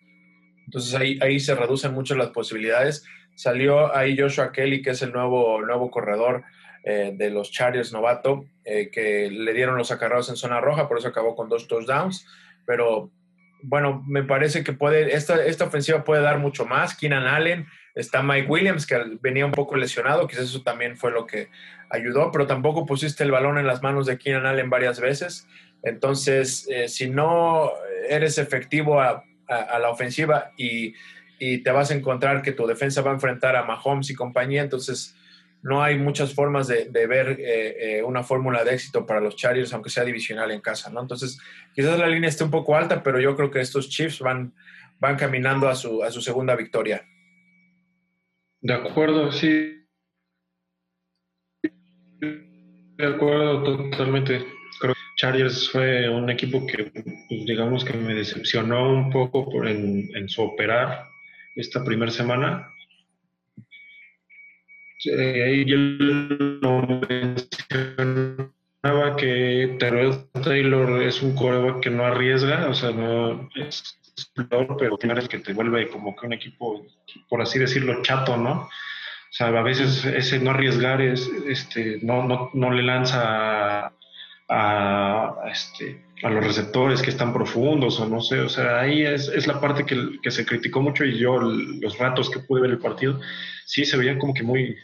[0.65, 3.05] Entonces ahí, ahí se reducen mucho las posibilidades.
[3.35, 6.43] Salió ahí Joshua Kelly, que es el nuevo, nuevo corredor
[6.83, 10.97] eh, de los Chargers novato, eh, que le dieron los acarreos en zona roja, por
[10.97, 12.25] eso acabó con dos touchdowns.
[12.65, 13.11] Pero
[13.61, 16.95] bueno, me parece que puede, esta, esta ofensiva puede dar mucho más.
[16.95, 21.25] Keenan Allen, está Mike Williams, que venía un poco lesionado, quizás eso también fue lo
[21.25, 21.49] que
[21.89, 25.47] ayudó, pero tampoco pusiste el balón en las manos de Keenan Allen varias veces.
[25.87, 27.71] Entonces, eh, si no
[28.09, 30.93] eres efectivo a, la ofensiva y,
[31.39, 35.15] te vas a encontrar que tu defensa va a enfrentar a Mahomes y compañía, entonces
[35.61, 39.35] no hay muchas formas de, de ver eh, eh, una fórmula de éxito para los
[39.35, 40.99] Chargers, aunque sea divisional en casa, ¿no?
[40.99, 41.39] Entonces,
[41.75, 44.53] quizás la línea esté un poco alta, pero yo creo que estos Chiefs van,
[44.99, 47.05] van caminando a su, a su segunda victoria.
[48.61, 49.85] De acuerdo, sí.
[52.19, 54.56] De acuerdo, totalmente.
[55.17, 60.29] Chargers fue un equipo que, pues, digamos que me decepcionó un poco por en, en
[60.29, 61.07] su operar
[61.55, 62.71] esta primera semana.
[65.05, 72.91] Eh, yo lo mencionaba que Terrell Taylor es un coreback que no arriesga, o sea,
[72.91, 73.97] no es
[74.35, 76.85] peor, pero el que te vuelve como que un equipo,
[77.27, 78.61] por así decirlo, chato, ¿no?
[78.61, 78.69] O
[79.31, 83.93] sea, a veces ese no arriesgar es, este, no, no, no le lanza
[84.49, 89.27] a, este, a los receptores que están profundos o no sé, o sea, ahí es,
[89.27, 92.71] es la parte que, que, se criticó mucho y yo los ratos que pude ver
[92.71, 93.19] el partido,
[93.65, 94.77] sí se veían como que muy,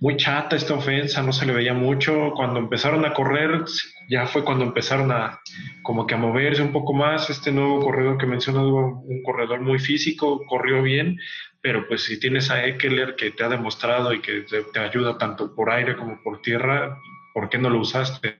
[0.00, 2.32] muy chata esta ofensa, no se le veía mucho.
[2.34, 3.64] Cuando empezaron a correr,
[4.08, 5.40] ya fue cuando empezaron a
[5.82, 7.28] como que a moverse un poco más.
[7.28, 11.18] Este nuevo corredor que mencionas, un corredor muy físico, corrió bien,
[11.60, 15.18] pero pues si tienes a Eckler que te ha demostrado y que te, te ayuda
[15.18, 16.98] tanto por aire como por tierra,
[17.34, 18.38] ¿por qué no lo usaste?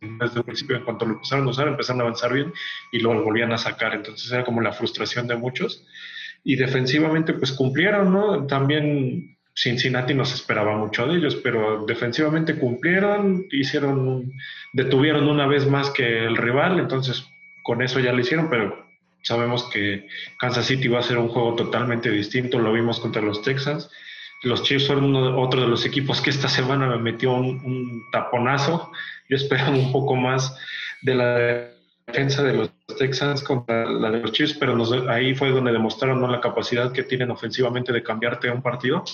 [0.00, 2.52] Desde el principio, en cuanto lo empezaron a usar, empezaron a avanzar bien
[2.92, 3.94] y lo volvían a sacar.
[3.94, 5.86] Entonces era como la frustración de muchos.
[6.44, 8.46] Y defensivamente, pues cumplieron, ¿no?
[8.46, 14.32] También Cincinnati no se esperaba mucho de ellos, pero defensivamente cumplieron, hicieron,
[14.72, 17.26] detuvieron una vez más que el rival, entonces
[17.62, 18.86] con eso ya lo hicieron, pero
[19.22, 23.42] sabemos que Kansas City va a ser un juego totalmente distinto, lo vimos contra los
[23.42, 23.90] Texans.
[24.42, 28.04] Los Chiefs fueron uno, otro de los equipos que esta semana me metió un, un
[28.10, 28.90] taponazo.
[29.30, 30.54] Yo esperaba un poco más
[31.02, 31.70] de la
[32.06, 36.20] defensa de los Texans contra la de los Chiefs, pero nos, ahí fue donde demostraron
[36.20, 36.26] ¿no?
[36.26, 39.04] la capacidad que tienen ofensivamente de cambiarte un partido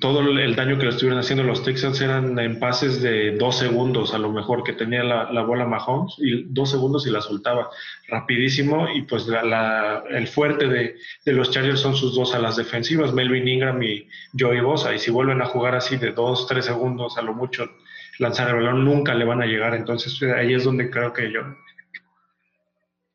[0.00, 4.12] todo el daño que le estuvieron haciendo los Texans eran en pases de dos segundos,
[4.12, 7.70] a lo mejor que tenía la, la bola Mahomes, y dos segundos y la soltaba
[8.08, 8.88] rapidísimo.
[8.92, 10.96] Y pues la, la, el fuerte de,
[11.26, 14.92] los Chargers son sus dos alas defensivas, Melvin Ingram y Joey Bosa.
[14.92, 17.70] Y si vuelven a jugar así de dos, tres segundos, a lo mucho
[18.18, 19.74] lanzar el balón, nunca le van a llegar.
[19.74, 21.42] Entonces ahí es donde creo que yo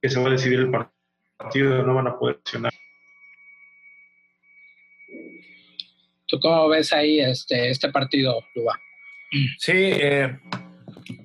[0.04, 2.74] que se va a decidir el partido, no van a poder accionar.
[6.34, 8.82] ¿Tú cómo ves ahí este, este partido, Luba?
[9.60, 10.40] Sí, eh,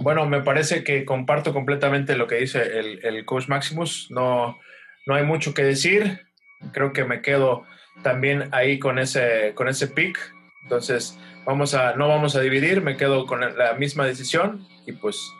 [0.01, 4.11] bueno, me parece que comparto completamente lo que dice el, el, coach Maximus.
[4.11, 4.59] No,
[5.07, 6.27] no hay mucho que decir.
[6.75, 7.65] Creo que me quedo
[8.03, 10.19] también ahí con ese, con ese pick.
[10.65, 15.33] Entonces, vamos a, no vamos a dividir, me quedo con la misma decisión y pues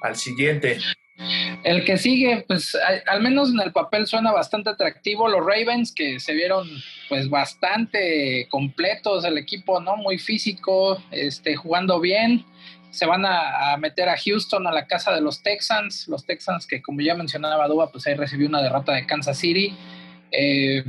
[0.00, 0.80] al siguiente.
[1.64, 5.28] El que sigue, pues al, menos en el papel suena bastante atractivo.
[5.28, 6.68] Los Ravens que se vieron
[7.08, 9.96] pues bastante completos, el equipo, ¿no?
[9.96, 12.44] Muy físico, este, jugando bien.
[12.90, 16.08] Se van a, a, meter a Houston a la casa de los Texans.
[16.08, 19.74] Los Texans que como ya mencionaba Duba, pues ahí recibió una derrota de Kansas City.
[20.32, 20.84] Eh,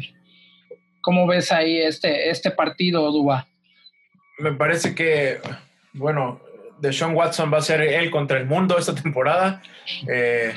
[1.02, 3.48] ¿Cómo ves ahí este, este partido, Duba?
[4.40, 5.40] Me parece que,
[5.92, 6.40] bueno,
[6.84, 9.62] de Sean Watson va a ser él contra el mundo esta temporada.
[10.06, 10.54] Eh,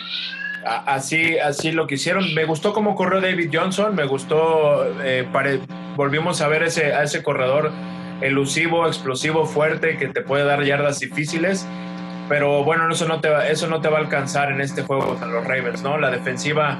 [0.64, 2.34] así, así lo que hicieron.
[2.34, 5.24] Me gustó cómo corrió David Johnson, me gustó, eh,
[5.94, 7.70] volvimos a ver ese, a ese corredor
[8.20, 11.64] elusivo, explosivo, fuerte, que te puede dar yardas difíciles.
[12.28, 15.06] Pero bueno, eso no te va, eso no te va a alcanzar en este juego
[15.06, 15.96] contra los Ravens, ¿no?
[15.96, 16.76] La defensiva,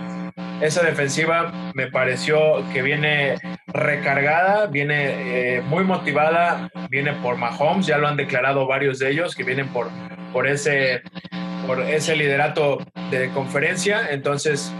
[0.60, 7.98] esa defensiva me pareció que viene recargada, viene eh, muy motivada, viene por Mahomes, ya
[7.98, 9.88] lo han declarado varios de ellos, que vienen por,
[10.32, 11.02] por ese
[11.66, 12.78] por ese liderato
[13.10, 14.72] de conferencia, entonces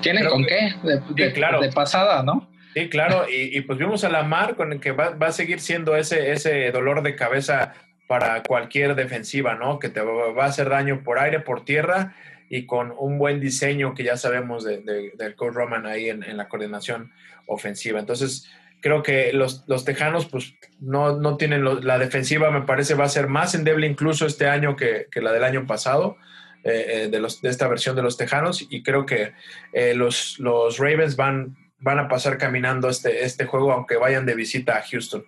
[0.00, 0.48] ¿Tienen con que-
[0.82, 0.88] qué?
[0.88, 1.60] De, de- claro.
[1.60, 2.48] de pasada, ¿no?
[2.74, 5.58] Sí, claro, y, y pues vimos a Lamar con el que va, va a seguir
[5.60, 7.72] siendo ese, ese dolor de cabeza
[8.06, 9.80] para cualquier defensiva, ¿no?
[9.80, 12.14] Que te va va a hacer daño por aire, por tierra
[12.50, 16.36] y con un buen diseño que ya sabemos de- de- del coach Roman ahí en,
[16.36, 17.12] la coordinación
[17.46, 17.98] ofensiva.
[18.00, 18.50] Entonces,
[18.82, 23.08] creo que los, los Tejanos pues no, no tienen la defensiva, me parece va a
[23.08, 26.16] ser más endeble incluso este año que, que la del año pasado.
[26.62, 29.32] eh, eh, de, los, de esta versión de los Tejanos y creo que
[29.72, 34.34] eh, los, los Ravens van, van a pasar caminando este, este juego aunque vayan de
[34.34, 35.24] visita a Houston.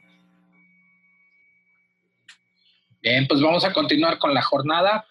[3.01, 5.07] Bien, pues vamos a continuar con la jornada.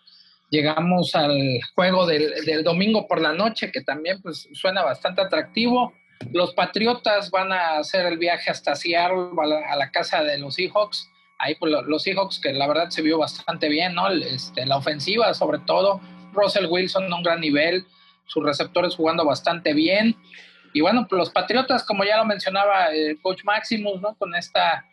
[0.51, 5.93] Llegamos al juego del, domingo por la noche, que también pues suena bastante atractivo.
[6.33, 11.09] Los Patriotas van a hacer el viaje hasta Seattle, a la, casa de los Seahawks.
[11.39, 14.09] Ahí pues, lo- los Seahawks, que la verdad se vio bastante bien, ¿no?
[14.09, 16.01] Este, la ofensiva, sobre todo.
[16.33, 17.85] Russell Wilson a un gran nivel,
[18.25, 20.17] sus receptores jugando bastante bien.
[20.73, 24.15] Y bueno, pues los Patriotas, como ya lo mencionaba el coach Maximus, ¿no?
[24.15, 24.85] Con esta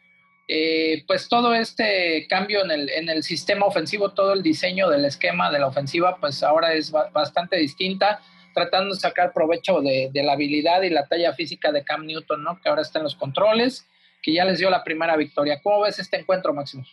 [0.48, 5.04] eh, pues todo este cambio en el, en el sistema ofensivo, todo el diseño del
[5.04, 8.20] esquema de la ofensiva, pues ahora es ba- bastante distinta,
[8.54, 12.42] tratando de sacar provecho de, de la habilidad y la talla física de Cam Newton,
[12.42, 12.58] ¿no?
[12.60, 13.86] Que ahora está en los controles,
[14.22, 15.60] que ya les dio la primera victoria.
[15.62, 16.84] ¿Cómo ves este encuentro, Máximo?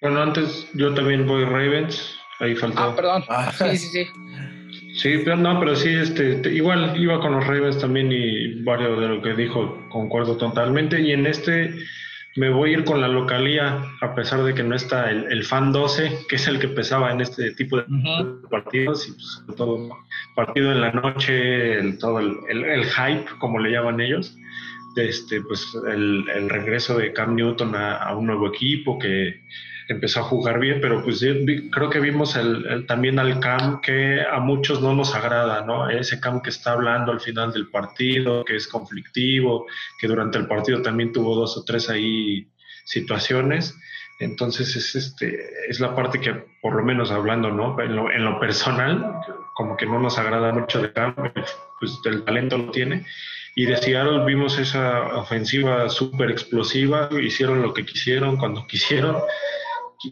[0.00, 2.16] Bueno, antes yo también voy Ravens.
[2.40, 2.78] Ahí faltó.
[2.82, 3.24] Ah, perdón.
[3.28, 3.52] Ah.
[3.56, 4.06] Sí, sí, sí.
[4.96, 9.00] Sí, pero no, pero sí, este, te- igual iba con los Ravens también y varios
[9.00, 11.00] de lo que dijo concuerdo totalmente.
[11.00, 11.74] Y en este
[12.36, 15.44] me voy a ir con la localía, a pesar de que no está el, el
[15.44, 17.84] fan 12, que es el que pesaba en este tipo de
[18.50, 19.88] partidos, y pues, sobre todo
[20.34, 24.36] partido en la noche, el, todo el, el- hype, como le llaman ellos,
[24.96, 29.40] de este, pues el, el regreso de Cam Newton a, a un nuevo equipo que
[29.88, 31.24] empezó a jugar bien, pero pues
[31.70, 35.88] creo que vimos el, el- también al Cam que a muchos no nos agrada, ¿no?
[35.90, 39.66] Ese Cam que está hablando al final del partido, que es conflictivo,
[40.00, 42.48] que durante el partido también tuvo dos o tres ahí
[42.84, 43.74] situaciones.
[44.20, 46.32] Entonces es, este, es la parte que,
[46.62, 47.78] por lo menos hablando, ¿no?
[47.80, 49.12] En lo, en lo personal,
[49.54, 51.14] como que no nos agrada mucho de Cam,
[51.80, 53.04] pues el talento lo tiene.
[53.56, 59.16] Y de Seattle vimos esa ofensiva súper explosiva, hicieron lo que quisieron cuando quisieron.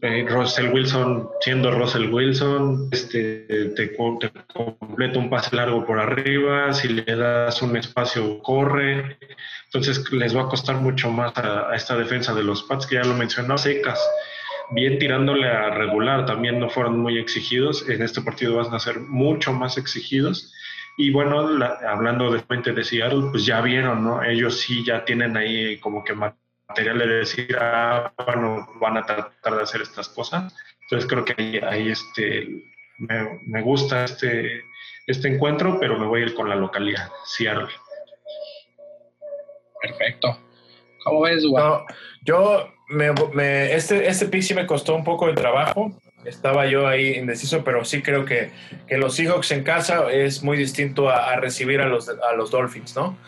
[0.01, 5.99] Eh, Russell Wilson, siendo Russell Wilson, este, te, co- te completa un pase largo por
[6.01, 9.19] arriba, si le das un espacio, corre.
[9.67, 13.03] Entonces les va a costar mucho más a, esta defensa de los Pats, que ya
[13.05, 14.01] lo mencionó, secas,
[14.71, 17.87] bien tirándole a regular, también no fueron muy exigidos.
[17.89, 20.53] En este partido van a ser mucho más exigidos.
[20.97, 24.23] Y bueno, la- hablando de frente de Seattle, pues ya vieron, ¿no?
[24.23, 26.15] Ellos sí ya tienen ahí como que
[26.69, 30.55] material de decir, ah, bueno, van a tratar de hacer estas cosas.
[30.83, 32.49] Entonces creo que ahí, ahí, este,
[32.99, 34.63] me, me gusta este,
[35.07, 37.69] este encuentro, pero me voy a ir con la localidad, Seattle.
[39.81, 40.39] Perfecto.
[41.05, 41.43] ¿Cómo ves?
[41.45, 41.85] No,
[42.25, 45.93] yo, me, me- este, este pick sí me costó un poco de trabajo.
[46.25, 48.53] Estaba yo ahí indeciso, pero sí creo que,
[48.87, 52.53] que los Seahawks en casa es muy distinto a, a recibir a los, a los
[52.53, 53.19] Dolphins, ¿no?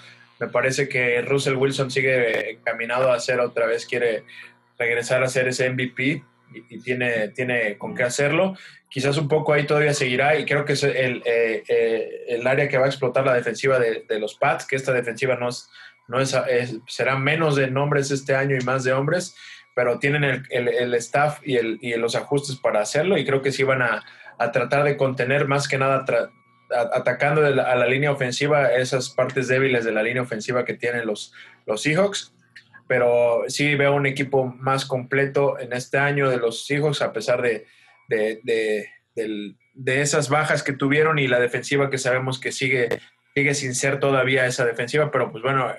[0.44, 4.24] Me parece que Russell Wilson sigue caminado a ser otra vez, quiere
[4.78, 6.22] regresar a ser ese MVP y,
[6.68, 8.56] y tiene, tiene con qué hacerlo.
[8.90, 12.68] Quizás un poco ahí todavía seguirá y creo que es el, eh, eh, el área
[12.68, 15.68] que va a explotar la defensiva de, de los Pats, que esta defensiva no es,
[16.08, 19.34] no es, es- será menos de nombres este año y más de hombres,
[19.74, 23.40] pero tienen el, el- el staff y, el, y los ajustes para hacerlo y creo
[23.42, 24.04] que sí van a,
[24.38, 26.30] a tratar de contener más que nada tra-
[26.74, 31.32] atacando a la línea ofensiva esas partes débiles de la línea ofensiva que tienen los,
[31.66, 32.32] los Seahawks.
[32.86, 37.40] Pero sí veo un equipo más completo en este año de los Seahawks, a pesar
[37.40, 37.66] de,
[38.08, 42.88] de, de- de esas bajas que tuvieron y la defensiva que sabemos que sigue,
[43.34, 45.10] sigue sin ser todavía esa defensiva.
[45.10, 45.78] Pero pues bueno, eh,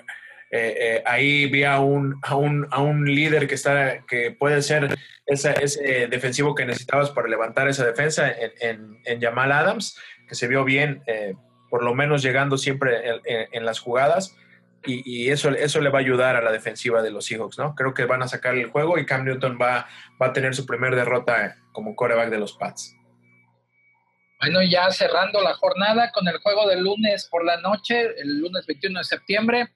[0.50, 4.96] eh, ahí vi a un, a, un, a un líder que, está, que puede ser
[5.26, 10.34] esa- ese defensivo que necesitabas para levantar esa defensa en, en, en Jamal Adams, que
[10.34, 11.34] se vio bien, eh,
[11.70, 14.36] por lo menos llegando siempre en, las jugadas.
[14.84, 17.74] Y, y eso, eso le va a ayudar a la defensiva de los Seahawks, ¿no?
[17.74, 19.88] Creo que van a sacar el juego y Cam Newton va,
[20.20, 22.96] va a tener su primer derrota como coreback de los Pats.
[24.40, 28.66] Bueno, ya cerrando la jornada con el juego del lunes por la noche, el lunes
[28.66, 29.68] 21 de septiembre.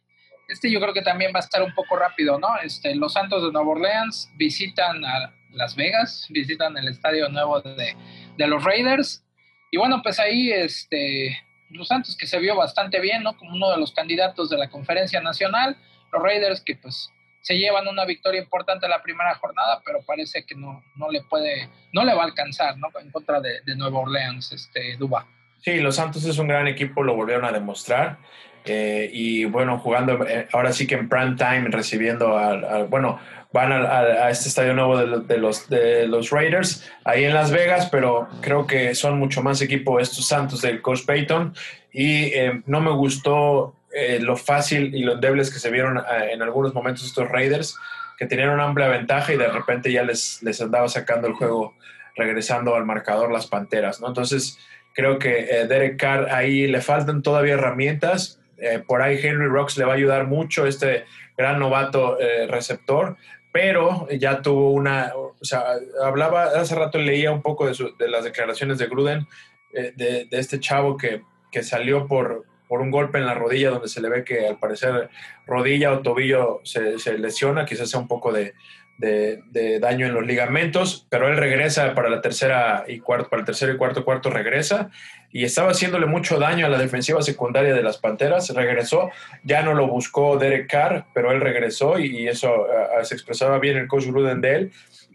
[0.48, 2.48] Este yo creo que también va a estar un poco rápido, ¿no?
[2.62, 7.96] Este, los Santos de Nueva Orleans visitan a Las Vegas, visitan el estadio nuevo de,
[8.36, 9.24] de los Raiders.
[9.70, 11.38] Y bueno, pues ahí este,
[11.70, 13.36] los Santos que se vio bastante bien, ¿no?
[13.36, 15.76] Como uno de los candidatos de la conferencia nacional.
[16.12, 20.44] Los Raiders que pues se llevan una victoria importante en la primera jornada, pero parece
[20.44, 22.88] que no, no le puede, no le va a alcanzar, ¿no?
[23.00, 25.26] En contra de, de Nueva Orleans, este, Duba.
[25.60, 28.18] Sí, los Santos es un gran equipo, lo volvieron a demostrar.
[28.64, 33.18] Eh, y bueno, jugando eh, ahora sí que en prime time, recibiendo al, al- bueno,
[33.52, 37.50] van al- a, este estadio nuevo de, de los, de los Raiders ahí en Las
[37.50, 41.54] Vegas, pero creo que son mucho más equipo estos Santos del Coach Payton
[41.92, 46.32] y eh, no me gustó eh, lo fácil y lo endebles que se vieron eh,
[46.32, 47.76] en algunos momentos estos Raiders,
[48.16, 51.74] que tenían una amplia ventaja y de repente ya les, les andaba sacando el juego,
[52.14, 54.08] regresando al marcador las Panteras, ¿no?
[54.08, 54.58] Entonces,
[54.94, 58.38] creo que eh, Derek Carr ahí le faltan todavía herramientas.
[58.58, 61.04] Eh, por ahí Henry Rocks le va a ayudar mucho, este
[61.36, 63.16] gran novato eh, receptor,
[63.52, 65.64] pero ya tuvo una, o sea,
[66.02, 69.26] hablaba, hace rato leía un poco de, su- de las declaraciones de Gruden,
[69.72, 73.70] eh, de, de este chavo que, que salió por, por un golpe en la rodilla,
[73.70, 75.10] donde se le ve que al parecer
[75.46, 78.54] rodilla o tobillo se, se lesiona, quizás sea un poco de,
[79.00, 83.40] de, de daño en los ligamentos, pero él regresa para la tercera y cuarto, para
[83.40, 84.90] el tercero y cuarto cuarto regresa.
[85.32, 89.10] Y estaba haciéndole mucho daño a la defensiva secundaria de las Panteras, regresó,
[89.44, 92.66] ya no lo buscó Derek Carr, pero él regresó y, y eso
[92.98, 94.72] ah, se expresaba bien el coach Gruden de él.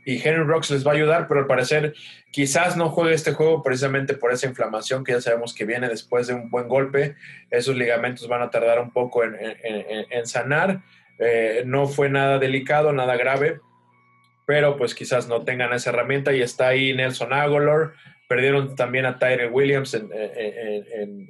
[0.07, 1.93] Y Henry Rocks les va a ayudar, pero al parecer
[2.31, 6.27] quizás no juegue este juego precisamente por esa inflamación que ya sabemos que viene después
[6.27, 7.15] de un buen golpe,
[7.49, 10.79] esos ligamentos van a tardar un poco en, en- en- en sanar,
[11.17, 13.61] Eh, no fue nada delicado, nada grave,
[14.45, 16.33] pero pues quizás no tengan esa herramienta.
[16.33, 17.93] Y está ahí Nelson Aguilar,
[18.27, 20.09] perdieron también a Tyre Williams en-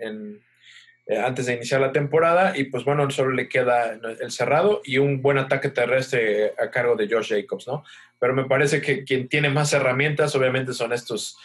[0.02, 0.42] en-
[1.08, 2.58] eh, antes de iniciar la temporada.
[2.58, 6.96] Y pues bueno, solo le queda el cerrado y un buen ataque terrestre a cargo
[6.96, 7.84] de Josh Jacobs, ¿no?
[8.20, 11.38] Pero me parece que quien tiene más herramientas obviamente son estos,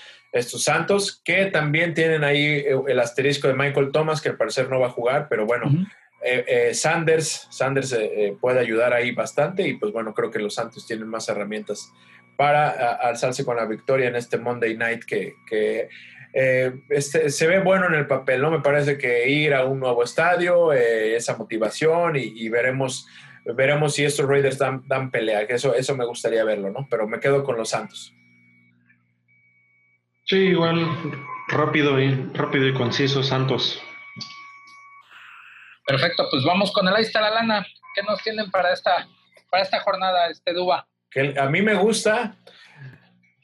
[0.64, 4.80] Santos, que también tienen ahí eh, el asterisco de Michael Thomas, que al parecer no
[4.80, 5.86] va a jugar, pero bueno, eh,
[6.22, 10.54] eh, Sanders, Sanders eh, eh, puede ayudar ahí bastante y pues bueno, creo que los
[10.54, 11.92] Santos tienen más herramientas
[12.36, 15.36] para alzarse con la victoria en este Monday Night que,
[16.32, 18.50] eh, este, se ve bueno en el papel, ¿no?
[18.50, 23.06] Me parece que ir a un nuevo estadio, eh, esa motivación y, y veremos,
[23.44, 26.86] veremos si estos Raiders dan, dan pelea, que eso, eso me gustaría verlo, ¿no?
[26.88, 28.14] Pero me quedo con los Santos.
[30.24, 30.86] Sí, igual
[31.48, 33.82] rápido y rápido y conciso, Santos.
[35.90, 37.66] Perfecto, pues vamos con el ahí la lana.
[37.94, 39.06] ¿Qué nos tienen para esta,
[39.50, 40.86] para esta jornada, este Duba?
[41.10, 42.36] que a mí me gusta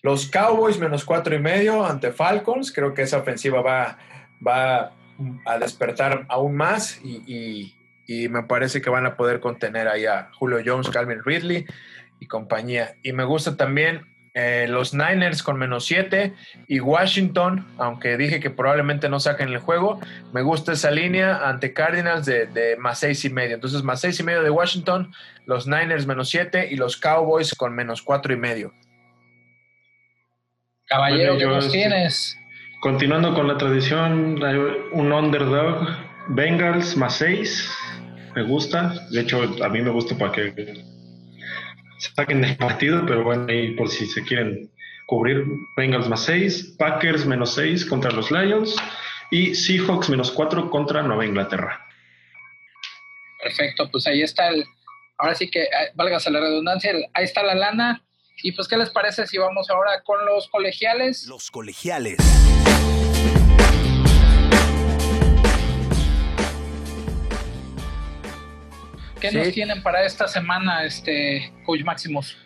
[0.03, 2.71] los Cowboys menos cuatro y medio ante Falcons.
[2.73, 3.99] Creo que esa ofensiva va,
[4.47, 4.93] va
[5.47, 7.73] a despertar aún más y, y-
[8.09, 11.67] y me parece que van a poder contener ahí a Julio Jones, Calvin Ridley
[12.21, 12.95] y compañía.
[13.03, 14.07] Y me gusta también
[14.39, 16.35] eh, los Niners con menos siete
[16.69, 19.99] y Washington, aunque dije que probablemente no saquen el juego,
[20.35, 23.55] me gusta esa línea ante Cardinals de, de más seis y medio.
[23.55, 25.11] Entonces, más seis y medio de Washington,
[25.47, 28.75] los Niners menos siete y los Cowboys con menos cuatro y medio.
[30.85, 32.39] Caballero, Bueno, ¿qué nos tienes?
[32.83, 34.59] Continuando con la tradición, hay
[34.93, 35.89] un underdog,
[36.29, 37.71] Bengals más 6,
[38.35, 38.93] me gusta.
[39.13, 40.53] De hecho, a mí me gusta para que
[41.99, 44.71] saquen el partido, pero bueno, ahí por si se quieren
[45.07, 45.45] cubrir,
[45.77, 48.75] Bengals más 6, Packers menos 6 contra los Lions
[49.31, 51.81] y Seahawks menos 4 contra Nueva Inglaterra.
[53.43, 54.65] Perfecto, pues ahí está el.
[55.19, 58.03] Ahora sí que, eh, válgase la redundancia, el- ahí está la lana.
[58.43, 61.27] Y pues, ¿qué les parece si vamos ahora con los colegiales?
[61.27, 62.19] Los colegiales.
[69.21, 69.37] ¿Qué Sí.
[69.39, 72.37] nos tienen para esta semana, este Coach Maximus?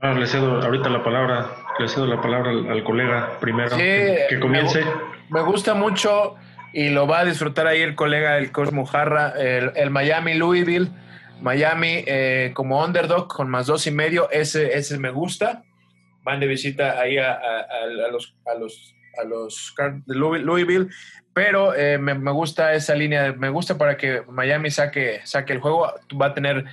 [0.00, 3.76] Ah, le cedo ahorita la palabra, le cedo la palabra al, al colega primero, Sí,
[3.82, 4.84] que, que comience.
[4.84, 4.90] Me,
[5.30, 6.36] me gusta mucho
[6.72, 10.88] y lo va a disfrutar ahí el colega, el Coach Mojarra, el, el Miami Louisville.
[11.40, 15.62] Miami eh, como underdog con más dos y medio, ese, ese me gusta.
[16.24, 20.14] Van de visita ahí a, a- a- a los, a los, a los Car- de
[20.16, 20.88] Louis- Louisville,
[21.38, 25.94] pero eh, me, gusta esa línea, me gusta para que Miami saque, saque el juego,
[26.20, 26.64] va a tener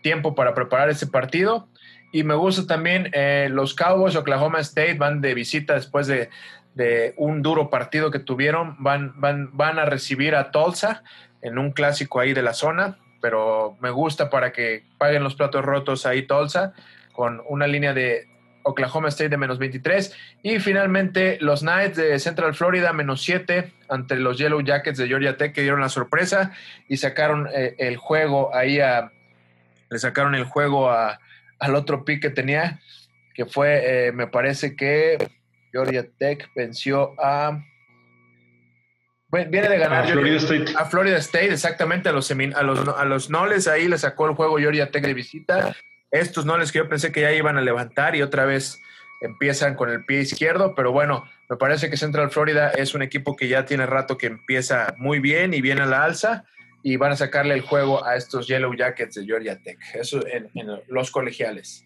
[0.00, 1.68] tiempo para preparar ese partido.
[2.10, 6.30] Y me gusta también eh, los Cowboys, Oklahoma State van de visita después de,
[6.74, 8.76] de un duro partido que tuvieron.
[8.78, 11.02] Van, van, van a recibir a Tulsa
[11.42, 15.62] en un clásico ahí de la zona, pero me gusta para que paguen los platos
[15.62, 16.72] rotos ahí Tulsa
[17.12, 18.26] con una línea de
[18.64, 20.12] Oklahoma State de menos 23.
[20.42, 25.36] Y finalmente los Knights de Central Florida menos 7 ante los Yellow Jackets de Georgia
[25.36, 26.52] Tech que dieron la sorpresa
[26.88, 29.10] y sacaron eh, el juego ahí a...
[29.90, 31.20] Le sacaron el juego a,
[31.60, 32.80] al otro pick que tenía,
[33.34, 35.18] que fue, eh, me parece que
[35.70, 37.62] Georgia Tech venció a...
[39.30, 40.64] Viene de ganar A Florida State.
[40.76, 44.28] a Florida State, exactamente, a los, semin- a los, a los Noles, ahí le sacó
[44.28, 45.74] el juego Georgia Tech de visita.
[46.14, 48.80] Estos Noles que yo pensé que ya iban a levantar y otra vez
[49.20, 53.34] empiezan con el pie izquierdo, pero bueno, me parece que Central Florida es un equipo
[53.34, 56.44] que ya tiene rato que empieza muy bien y viene a la alza
[56.84, 59.78] y van a sacarle el juego a estos Yellow Jackets de Georgia Tech.
[59.94, 61.84] Eso en, en los colegiales.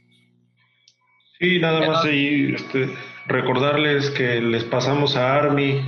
[1.38, 2.90] Sí, nada más ahí este,
[3.28, 5.80] recordarles que les pasamos a Army,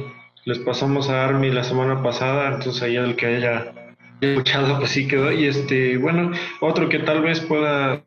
[0.44, 3.72] les pasamos a Army la semana pasada, entonces ahí el que haya
[4.20, 5.30] escuchado pues sí quedó.
[5.32, 6.30] Y este, bueno,
[6.60, 8.04] otro que tal vez pueda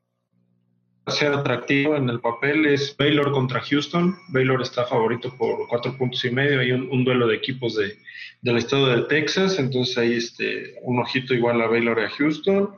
[1.08, 4.16] ser atractivo en el papel es Baylor contra Houston.
[4.30, 7.98] Baylor está favorito por cuatro puntos y medio, hay un, duelo de equipos de,
[8.42, 12.70] del estado de Texas, entonces ahí este, un ojito igual a Baylor y a Houston.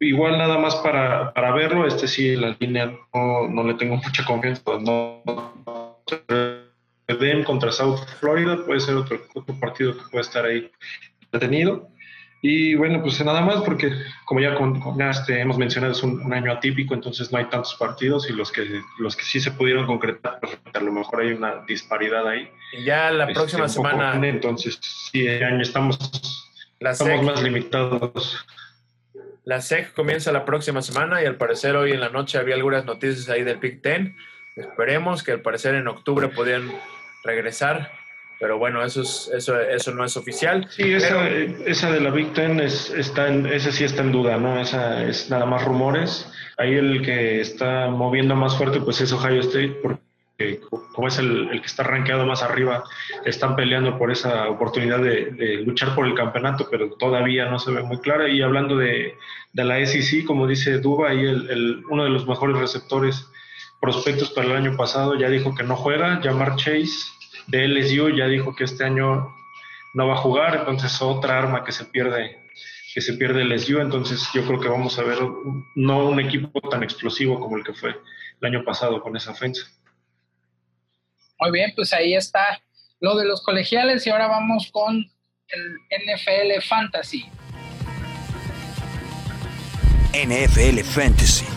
[0.00, 4.24] Igual nada más para, para verlo, este sí, la línea no, no le tengo mucha
[4.24, 4.62] confianza.
[4.80, 5.22] No,
[7.06, 10.70] Den contra South Florida puede ser otro, otro partido que puede estar ahí
[11.32, 11.88] detenido.
[12.46, 13.90] Y bueno, pues nada más porque
[14.26, 17.46] como ya, con, ya este, hemos mencionado es un, un año atípico, entonces no hay
[17.46, 21.22] tantos partidos y los que, los que sí se pudieron concretar, pues, a lo mejor
[21.22, 22.50] hay una disparidad ahí.
[22.74, 24.78] Y ya la este, próxima semana, grande, entonces
[25.10, 28.46] sí, este año estamos, la estamos SEC, más limitados.
[29.44, 32.84] la SEC comienza la próxima semana y al parecer hoy en la noche había algunas
[32.84, 34.18] noticias ahí del Big Ten.
[34.56, 36.70] Esperemos que al parecer en octubre podían
[37.24, 37.90] regresar,
[38.40, 40.66] pero bueno, eso, es, eso, eso no es oficial.
[40.70, 44.12] Sí, esa, Pero- esa de la Big Ten es, está en, esa sí está en
[44.12, 44.60] duda, ¿no?
[44.60, 46.30] Esa es nada más rumores.
[46.58, 50.60] Ahí el que está moviendo más fuerte pues es Ohio State, porque
[50.94, 52.84] como es el, el que está rankeado más arriba,
[53.24, 57.70] están peleando por esa oportunidad de, de luchar por el campeonato, pero todavía no se
[57.72, 58.28] ve muy clara.
[58.28, 59.14] Y hablando de,
[59.52, 63.28] de la SEC, como dice Duba, ahí el, el- uno de los mejores receptores
[63.80, 66.88] prospectos para el año pasado ya dijo que no juega, Jamar Chase
[67.46, 69.34] de LSU ya dijo que este año
[69.94, 72.40] no va a jugar, entonces otra arma que se pierde
[72.94, 75.18] que se pierde el LSU, entonces yo creo que vamos a ver
[75.74, 77.90] no un equipo tan explosivo como el que fue
[78.40, 79.66] el año pasado con esa ofensa.
[81.40, 82.62] Muy bien, pues ahí está
[83.00, 84.96] lo de los colegiales y ahora vamos con
[85.48, 87.26] el NFL Fantasy.
[90.12, 91.53] NFL Fantasy.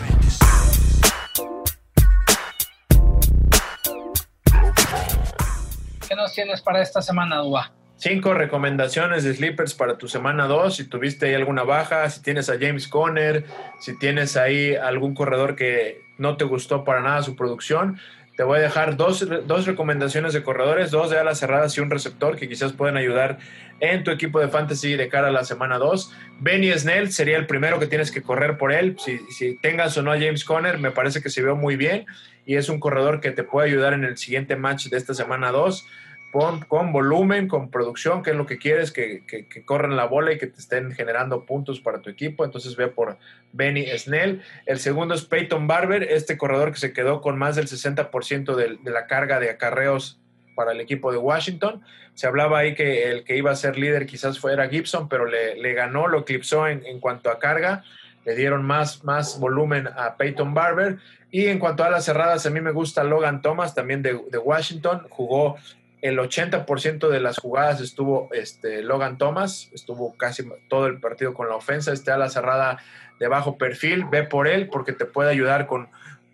[6.08, 7.70] ¿Qué nos tienes para esta semana, Dua?
[7.96, 10.74] Cinco recomendaciones de sleepers para tu semana 2.
[10.74, 13.44] Si tuviste ahí alguna baja, si tienes a James Conner,
[13.78, 17.98] si tienes ahí algún corredor que no te gustó para nada su producción,
[18.38, 21.90] te voy a dejar dos, dos recomendaciones de corredores, dos de alas cerradas y un
[21.90, 23.38] receptor que quizás pueden ayudar
[23.80, 26.14] en tu equipo de fantasy de cara a la semana 2.
[26.38, 28.96] Benny Snell sería el primero que tienes que correr por él.
[29.04, 32.06] Si, si tengas o no a James Conner, me parece que se vio muy bien
[32.46, 35.50] y es un corredor que te puede ayudar en el siguiente match de esta semana
[35.50, 35.84] 2
[36.32, 40.04] con, con volumen, con producción, que es lo que quieres, que, que, que corran la
[40.04, 42.44] bola y que te estén generando puntos para tu equipo.
[42.44, 43.16] Entonces ve por
[43.52, 44.42] Benny Snell.
[44.66, 48.82] El segundo es Peyton Barber, este corredor que se quedó con más del 60% del-
[48.84, 50.20] de, la carga de acarreos
[50.54, 51.82] para el equipo de Washington.
[52.14, 55.56] Se hablaba ahí que el que iba a ser líder quizás fuera Gibson, pero le,
[55.56, 57.84] le ganó, lo eclipsó en, en cuanto a carga.
[58.24, 60.98] Le dieron más, más volumen a Peyton Barber.
[61.30, 64.38] Y en cuanto a las cerradas, a mí me gusta Logan Thomas, también de, de
[64.38, 65.06] Washington.
[65.10, 65.56] Jugó
[66.00, 71.48] el 80% de las jugadas estuvo este, Logan Thomas, estuvo casi todo el partido con
[71.48, 72.78] la ofensa, este ala cerrada
[73.18, 75.88] de bajo perfil, ve por él porque te puede ayudar con,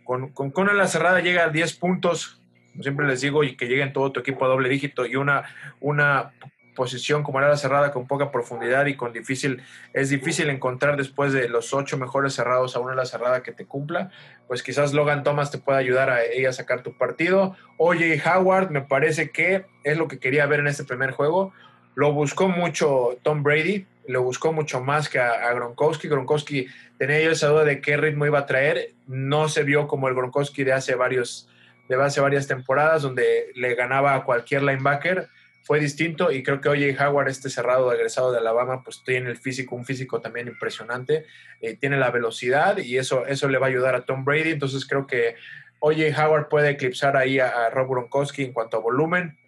[0.05, 2.43] con, con, con ala cerrada llega a 10 puntos,
[2.73, 5.16] como siempre les digo, y que llegue en todo tu equipo a doble dígito y
[5.16, 5.45] una,
[5.81, 6.32] una
[6.75, 11.33] posición como la ala cerrada con poca profundidad y con difícil, es difícil encontrar después
[11.33, 14.11] de los ocho mejores cerrados a una ala cerrada que te cumpla,
[14.49, 17.57] pues quizás Logan Thomas te pueda ayudar a ella a sacar tu partido.
[17.79, 21.53] Oye, Howard, me parece que es lo que quería ver en este primer juego.
[21.95, 26.09] Lo buscó mucho Tom Brady, lo buscó mucho más que a, a Gronkowski.
[26.09, 26.67] Gronkowski
[26.99, 28.93] tenía yo esa duda de qué ritmo iba a traer.
[29.07, 31.49] No se vio como el Gronkowski de hace varios
[31.89, 35.29] de hace varias temporadas donde le ganaba a cualquier linebacker
[35.65, 39.39] fue distinto y creo que OJ Howard, este cerrado egresado de Alabama, pues tiene el
[39.39, 41.24] físico, un físico también impresionante,
[41.61, 44.86] eh, tiene la velocidad y eso, eso le va a ayudar a Tom Brady, entonces
[44.86, 45.36] creo que
[45.81, 49.39] OJ Howard puede eclipsar ahí a, Rob Gronkowski en cuanto a volumen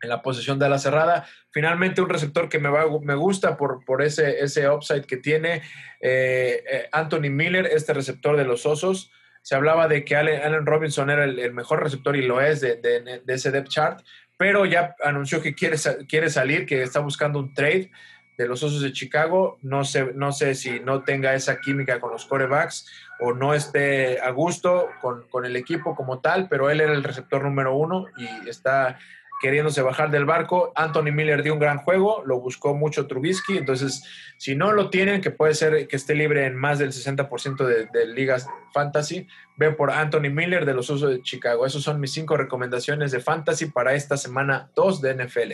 [0.00, 1.28] en la posición de la cerrada.
[1.52, 5.62] Finalmente un receptor que me, va, me gusta por, por ese, ese upside que tiene,
[6.00, 9.12] eh, eh, Anthony Miller, este receptor de los Osos,
[9.42, 13.22] se hablaba de que Allen, Robinson era el, mejor receptor y lo es de, de,
[13.26, 14.00] ese depth chart,
[14.42, 15.76] pero ya anunció que quiere,
[16.08, 17.92] quiere salir, que está buscando un trade
[18.36, 19.56] de los Osos de Chicago.
[19.62, 22.90] No sé, no sé si no tenga esa química con los corebacks
[23.20, 27.04] o no esté a gusto con, con el equipo como tal, pero él era el
[27.04, 28.98] receptor número uno y está
[29.42, 30.72] queriéndose bajar del barco.
[30.76, 34.04] Anthony Miller dio un gran juego, lo buscó mucho Trubisky, entonces
[34.38, 38.06] si no lo tienen, que puede ser que esté libre en más del 60% de,
[38.06, 41.66] ligas fantasy, ven por Anthony Miller de los Usos de Chicago.
[41.66, 45.52] Esas son mis cinco recomendaciones de fantasy para esta semana 2 de NFL.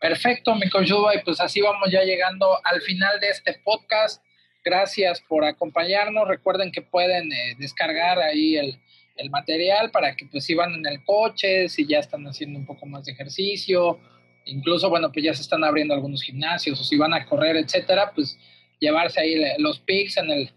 [0.00, 4.22] Perfecto, mi coach y pues así vamos ya llegando al final de este podcast.
[4.64, 6.26] Gracias por acompañarnos.
[6.26, 8.80] Recuerden que pueden eh, descargar ahí el,
[9.18, 12.66] el material para que pues si van en el coche, si ya están haciendo un
[12.66, 14.00] poco más de ejercicio,
[14.46, 18.12] incluso bueno, pues ya se están abriendo algunos gimnasios o si van a correr, etcétera,
[18.14, 18.38] pues
[18.80, 20.50] llevarse ahí los pics en el,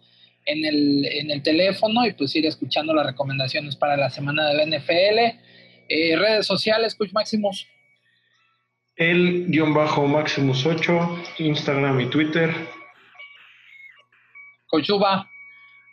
[0.45, 4.69] en el, en el teléfono y pues ir escuchando las recomendaciones para la semana del
[4.69, 5.19] NFL.
[5.89, 7.67] Eh, redes sociales, Coach Maximus.
[8.95, 12.53] El guion bajo Maximus 8, Instagram y Twitter.
[14.67, 15.30] Cochuba.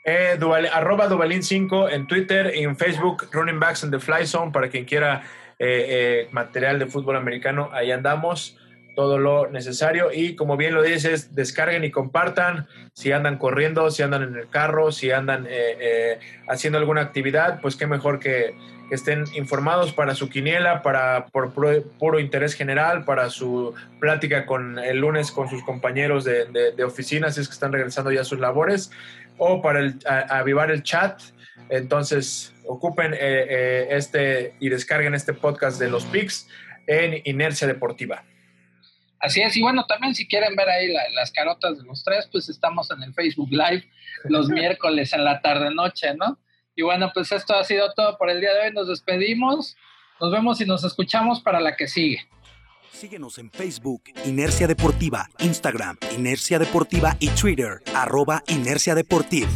[0.05, 0.39] Eh,
[0.73, 5.23] arroba Duvalín5 en Twitter en Facebook, Running Backs in the Fly Zone, para quien quiera
[5.59, 8.57] eh, eh, material de fútbol americano, ahí andamos,
[8.95, 10.11] todo lo necesario.
[10.13, 14.49] Y como bien lo dices, descarguen y compartan si andan corriendo, si andan en el
[14.49, 18.55] carro, si andan eh, haciendo alguna actividad, pues qué mejor que,
[18.91, 24.99] estén informados para su quiniela, para por puro, interés general, para su plática con el
[24.99, 28.25] lunes con sus compañeros de, de, de oficina, si es que están regresando ya a
[28.25, 28.91] sus labores
[29.39, 31.21] o para el, avivar el chat.
[31.71, 36.49] Entonces, ocupen eh, eh, este y descarguen este podcast de los PICs
[36.87, 38.25] en Inercia Deportiva.
[39.21, 42.49] Así es, y bueno, también si quieren ver ahí las carotas de los tres, pues
[42.49, 43.85] estamos en el Facebook Live
[44.25, 46.39] los miércoles en la tarde-noche, ¿no?
[46.77, 48.73] Y bueno, pues esto ha sido todo por el día de hoy.
[48.73, 49.77] Nos despedimos.
[50.21, 52.21] Nos vemos y nos escuchamos para la que sigue.
[52.93, 59.49] Síguenos en Facebook, Inercia Deportiva, Instagram, Inercia Deportiva y Twitter, arroba Inercia Deportiva.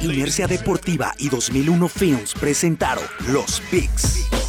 [0.00, 4.39] Inercia Deportiva y 2001 Films presentaron Los Pigs.